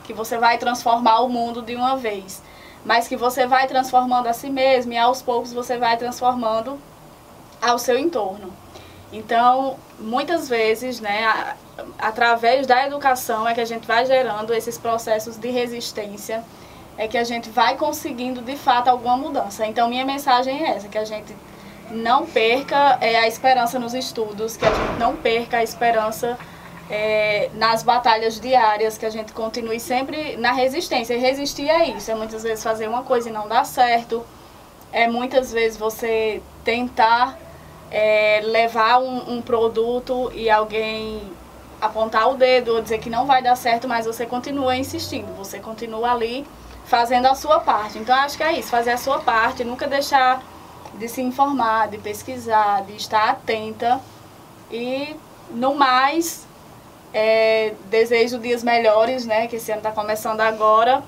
que 0.05 0.15
você 0.15 0.39
vai 0.39 0.57
transformar 0.57 1.21
o 1.21 1.29
mundo 1.29 1.61
de 1.61 1.77
uma 1.77 1.99
vez, 1.99 2.43
mas 2.83 3.07
que 3.07 3.17
você 3.17 3.47
vai 3.47 3.67
transformando 3.67 4.27
a 4.27 4.33
si 4.33 4.49
mesmo 4.49 4.95
e 4.95 4.97
aos 4.97 5.21
poucos 5.21 5.53
você 5.53 5.77
vai 5.77 5.99
transformando 5.99 6.79
ao 7.61 7.79
seu 7.79 7.99
entorno. 7.99 8.51
Então, 9.13 9.77
muitas 9.99 10.49
vezes, 10.49 10.99
né, 10.99 11.55
através 11.99 12.67
da 12.67 12.87
educação 12.87 13.49
é 13.49 13.55
que 13.55 13.61
a 13.61 13.65
gente 13.65 13.87
vai 13.87 14.05
gerando 14.05 14.53
esses 14.53 14.79
processos 14.79 15.37
de 15.37 15.51
resistência, 15.51 16.45
é 16.97 17.07
que 17.07 17.17
a 17.17 17.25
gente 17.25 17.49
vai 17.49 17.77
conseguindo 17.77 18.43
de 18.43 18.57
fato 18.57 18.89
alguma 18.89 19.17
mudança. 19.17 19.67
Então, 19.67 19.89
minha 19.89 20.05
mensagem 20.05 20.65
é 20.65 20.77
essa, 20.77 20.89
que 20.89 20.99
a 20.99 21.05
gente 21.05 21.35
não 21.91 22.27
perca 22.27 22.99
é, 23.01 23.17
a 23.17 23.29
esperança 23.29 23.79
nos 23.79 23.95
estudos, 23.95 24.57
que 24.57 24.67
a 24.67 24.71
gente 24.71 24.99
não 24.99 25.17
perca 25.17 25.59
a 25.59 25.63
esperança 25.63 26.37
é, 26.91 27.51
nas 27.55 27.83
batalhas 27.83 28.41
diárias, 28.41 28.99
que 28.99 29.07
a 29.07 29.11
gente 29.11 29.33
continue 29.33 29.79
sempre 29.79 30.37
na 30.37 30.53
resistência. 30.53 31.15
E 31.15 31.19
resistir 31.19 31.69
é 31.69 31.89
isso, 31.89 32.11
é 32.11 32.15
muitas 32.15 32.43
vezes 32.43 32.63
fazer 32.65 32.89
uma 32.89 33.03
coisa 33.05 33.29
e 33.29 33.33
não 33.33 33.47
dar 33.47 33.65
certo, 33.65 34.25
é 34.93 35.07
muitas 35.07 35.53
vezes 35.53 35.79
você 35.79 36.43
tentar 36.65 37.39
é, 37.91 38.41
levar 38.45 38.99
um, 38.99 39.37
um 39.37 39.43
produto 39.43 40.31
e 40.35 40.51
alguém 40.51 41.23
apontar 41.81 42.31
o 42.31 42.35
dedo 42.35 42.75
ou 42.75 42.83
dizer 42.83 42.99
que 42.99 43.11
não 43.11 43.27
vai 43.27 43.43
dar 43.43 43.57
certo, 43.57 43.89
mas 43.89 44.07
você 44.07 44.27
continua 44.27 44.77
insistindo, 44.77 45.35
você 45.37 45.59
continua 45.59 46.13
ali 46.13 46.47
fazendo 46.85 47.27
a 47.27 47.35
sua 47.35 47.61
parte. 47.61 47.99
Então 47.99 48.15
acho 48.15 48.37
que 48.37 48.43
é 48.43 48.59
isso, 48.59 48.69
fazer 48.69 48.91
a 48.91 48.97
sua 48.97 49.21
parte, 49.21 49.65
nunca 49.65 49.87
deixar 49.87 50.43
de 50.95 51.09
se 51.09 51.23
informar, 51.23 51.89
de 51.89 51.99
pesquisar, 51.99 52.83
de 52.85 52.97
estar 52.97 53.29
atenta 53.29 54.01
e 54.71 55.15
no 55.51 55.75
mais 55.75 56.47
é, 57.13 57.75
desejo 57.87 58.39
dias 58.39 58.63
melhores, 58.63 59.25
né? 59.25 59.47
Que 59.47 59.57
esse 59.57 59.71
ano 59.71 59.81
está 59.81 59.93
começando 59.93 60.41
agora 60.41 61.03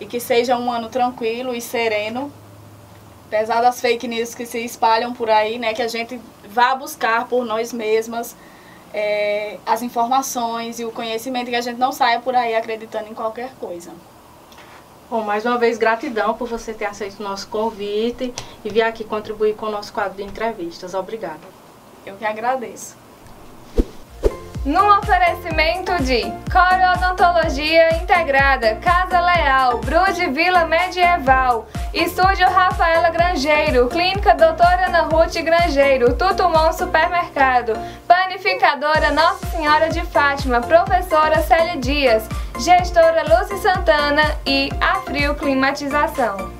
e 0.00 0.06
que 0.06 0.20
seja 0.20 0.56
um 0.56 0.70
ano 0.70 0.88
tranquilo 0.88 1.54
e 1.54 1.60
sereno, 1.60 2.32
apesar 3.26 3.60
das 3.60 3.80
fake 3.80 4.06
news 4.06 4.34
que 4.34 4.44
se 4.44 4.58
espalham 4.64 5.14
por 5.14 5.30
aí, 5.30 5.58
né? 5.58 5.72
Que 5.72 5.82
a 5.82 5.88
gente 5.88 6.20
vá 6.48 6.74
buscar 6.74 7.26
por 7.26 7.44
nós 7.44 7.72
mesmas 7.72 8.36
é, 8.92 9.58
as 9.66 9.82
informações 9.82 10.78
e 10.78 10.84
o 10.84 10.92
conhecimento 10.92 11.50
que 11.50 11.56
a 11.56 11.60
gente 11.60 11.78
não 11.78 11.92
saia 11.92 12.20
por 12.20 12.34
aí 12.34 12.54
acreditando 12.54 13.08
em 13.08 13.14
qualquer 13.14 13.52
coisa. 13.60 13.92
Bom, 15.08 15.22
mais 15.22 15.46
uma 15.46 15.56
vez, 15.56 15.78
gratidão 15.78 16.34
por 16.34 16.48
você 16.48 16.74
ter 16.74 16.86
aceito 16.86 17.20
o 17.20 17.22
nosso 17.22 17.46
convite 17.48 18.34
e 18.64 18.70
vir 18.70 18.82
aqui 18.82 19.04
contribuir 19.04 19.54
com 19.54 19.66
o 19.66 19.70
nosso 19.70 19.92
quadro 19.92 20.16
de 20.16 20.24
entrevistas. 20.24 20.94
Obrigada. 20.94 21.46
Eu 22.04 22.16
que 22.16 22.24
agradeço. 22.24 22.96
Num 24.66 24.98
oferecimento 24.98 26.02
de 26.02 26.22
Corodontologia 26.50 27.94
Integrada, 28.02 28.74
Casa 28.82 29.20
Leal, 29.20 29.78
Brude 29.78 30.26
Vila 30.32 30.66
Medieval, 30.66 31.68
Estúdio 31.94 32.48
Rafaela 32.48 33.10
Grangeiro, 33.10 33.86
Clínica 33.86 34.34
Doutora 34.34 34.88
Ana 34.88 35.02
Ruth 35.02 35.34
Grangeiro, 35.34 36.14
Tutumon 36.14 36.72
Supermercado, 36.72 37.74
Panificadora 38.08 39.12
Nossa 39.12 39.46
Senhora 39.46 39.88
de 39.88 40.00
Fátima, 40.00 40.60
Professora 40.60 41.40
Célia 41.42 41.76
Dias, 41.76 42.28
Gestora 42.58 43.22
Lúcia 43.22 43.58
Santana 43.58 44.36
e 44.44 44.68
a 44.80 44.96
Frio 45.02 45.36
Climatização. 45.36 46.55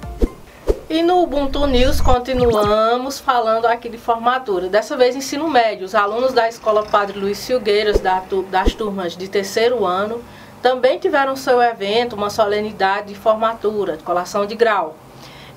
E 0.89 1.03
no 1.03 1.21
Ubuntu 1.21 1.67
News 1.67 2.01
continuamos 2.01 3.19
falando 3.19 3.67
aqui 3.67 3.89
de 3.89 3.99
formatura. 3.99 4.69
Dessa 4.69 4.97
vez 4.97 5.17
ensino 5.17 5.51
médio. 5.51 5.85
Os 5.85 5.97
alunos 5.97 6.33
da 6.33 6.49
Escola 6.49 6.85
Padre 6.85 7.19
Luiz 7.19 7.39
Silgueiras, 7.39 8.01
das 8.01 8.73
turmas 8.73 9.17
de 9.17 9.27
terceiro 9.27 9.85
ano, 9.85 10.23
também 10.63 10.97
tiveram 10.97 11.35
seu 11.35 11.61
evento, 11.61 12.15
uma 12.15 12.31
solenidade 12.31 13.09
de 13.09 13.17
formatura, 13.17 13.97
de 13.97 14.05
colação 14.05 14.47
de 14.47 14.55
grau. 14.55 14.95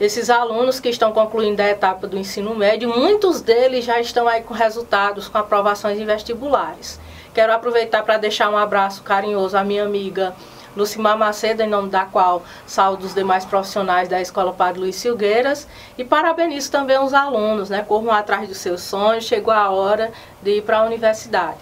Esses 0.02 0.32
alunos 0.32 0.80
que 0.80 0.90
estão 0.90 1.12
concluindo 1.12 1.62
a 1.62 1.70
etapa 1.70 2.08
do 2.08 2.18
ensino 2.18 2.56
médio, 2.56 2.90
muitos 2.90 3.40
deles 3.40 3.86
já 3.86 4.00
estão 4.00 4.28
aí 4.28 4.42
com 4.42 4.56
resultados, 4.56 5.28
com 5.28 5.38
aprovações 5.38 6.00
em 6.00 6.06
vestibulares. 6.06 7.00
Quero 7.36 7.54
aproveitar 7.54 8.02
para 8.02 8.18
deixar 8.18 8.50
um 8.50 8.58
abraço 8.58 9.04
carinhoso 9.04 9.56
à 9.56 9.64
minha 9.64 9.84
amiga 9.84 10.34
Lucimar 10.76 11.18
Macedo, 11.18 11.62
em 11.62 11.68
nome 11.68 11.90
da 11.90 12.06
qual 12.06 12.44
saúdo 12.66 13.06
os 13.06 13.14
demais 13.14 13.46
profissionais 13.46 14.08
da 14.08 14.22
Escola 14.22 14.54
Padre 14.54 14.82
Luiz 14.82 14.96
Silgueiras 14.96 15.68
e 15.98 16.04
parabenizo 16.04 16.72
também 16.72 17.00
os 17.00 17.14
alunos, 17.14 17.70
né? 17.70 17.84
Corram 17.88 18.12
atrás 18.12 18.48
dos 18.48 18.58
seus 18.58 18.82
sonhos, 18.82 19.26
chegou 19.26 19.54
a 19.54 19.70
hora 19.70 20.12
de 20.42 20.58
ir 20.58 20.62
para 20.62 20.80
a 20.80 20.84
universidade. 20.84 21.58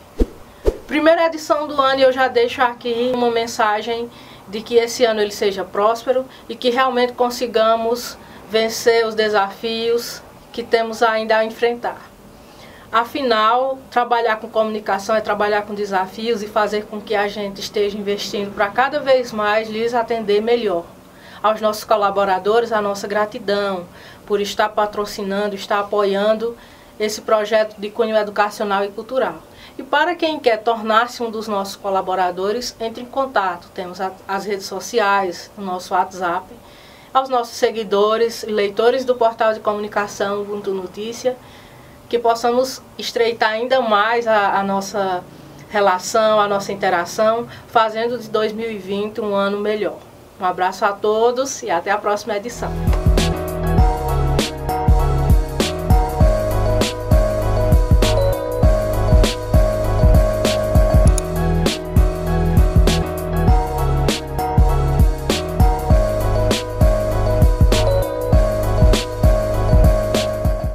Primeira 0.87 1.25
edição 1.25 1.67
do 1.67 1.81
ano 1.81 2.01
eu 2.01 2.11
já 2.11 2.27
deixo 2.27 2.61
aqui 2.61 3.11
uma 3.13 3.29
mensagem 3.29 4.09
de 4.47 4.61
que 4.61 4.75
esse 4.75 5.03
ano 5.03 5.21
ele 5.21 5.31
seja 5.31 5.63
próspero 5.63 6.25
e 6.47 6.55
que 6.55 6.69
realmente 6.69 7.13
consigamos 7.13 8.17
vencer 8.49 9.05
os 9.05 9.13
desafios 9.13 10.21
que 10.53 10.63
temos 10.63 11.03
ainda 11.03 11.37
a 11.37 11.45
enfrentar. 11.45 12.16
Afinal, 12.91 13.77
trabalhar 13.91 14.37
com 14.37 14.49
comunicação 14.49 15.13
é 15.13 15.19
trabalhar 15.19 15.63
com 15.63 15.73
desafios 15.73 16.41
e 16.41 16.47
fazer 16.47 16.85
com 16.85 17.01
que 17.01 17.15
a 17.15 17.27
gente 17.27 17.59
esteja 17.59 17.97
investindo 17.97 18.53
para 18.55 18.69
cada 18.69 19.01
vez 19.01 19.33
mais 19.33 19.69
lhes 19.69 19.93
atender 19.93 20.41
melhor. 20.41 20.85
Aos 21.43 21.59
nossos 21.59 21.83
colaboradores, 21.83 22.71
a 22.71 22.81
nossa 22.81 23.05
gratidão 23.05 23.85
por 24.25 24.39
estar 24.39 24.69
patrocinando, 24.69 25.53
estar 25.53 25.79
apoiando 25.79 26.57
esse 26.97 27.21
projeto 27.21 27.75
de 27.77 27.89
cunho 27.89 28.15
educacional 28.15 28.85
e 28.85 28.87
cultural. 28.87 29.35
E 29.77 29.83
para 29.83 30.15
quem 30.15 30.39
quer 30.39 30.57
tornar-se 30.57 31.21
um 31.21 31.29
dos 31.29 31.47
nossos 31.47 31.75
colaboradores, 31.75 32.75
entre 32.79 33.03
em 33.03 33.05
contato. 33.05 33.69
Temos 33.73 33.99
as 34.27 34.45
redes 34.45 34.65
sociais, 34.65 35.51
o 35.57 35.61
nosso 35.61 35.93
WhatsApp. 35.93 36.47
Aos 37.13 37.29
nossos 37.29 37.55
seguidores 37.55 38.43
e 38.43 38.47
leitores 38.47 39.05
do 39.05 39.15
portal 39.15 39.53
de 39.53 39.59
comunicação 39.59 40.41
Ubuntu 40.41 40.71
Notícia, 40.71 41.37
que 42.09 42.17
possamos 42.17 42.81
estreitar 42.97 43.51
ainda 43.51 43.81
mais 43.81 44.27
a, 44.27 44.59
a 44.59 44.63
nossa 44.63 45.23
relação, 45.69 46.39
a 46.39 46.47
nossa 46.47 46.71
interação, 46.71 47.47
fazendo 47.67 48.17
de 48.17 48.29
2020 48.29 49.21
um 49.21 49.35
ano 49.35 49.59
melhor. 49.59 49.97
Um 50.39 50.45
abraço 50.45 50.85
a 50.85 50.93
todos 50.93 51.63
e 51.63 51.69
até 51.69 51.91
a 51.91 51.97
próxima 51.97 52.37
edição. 52.37 52.71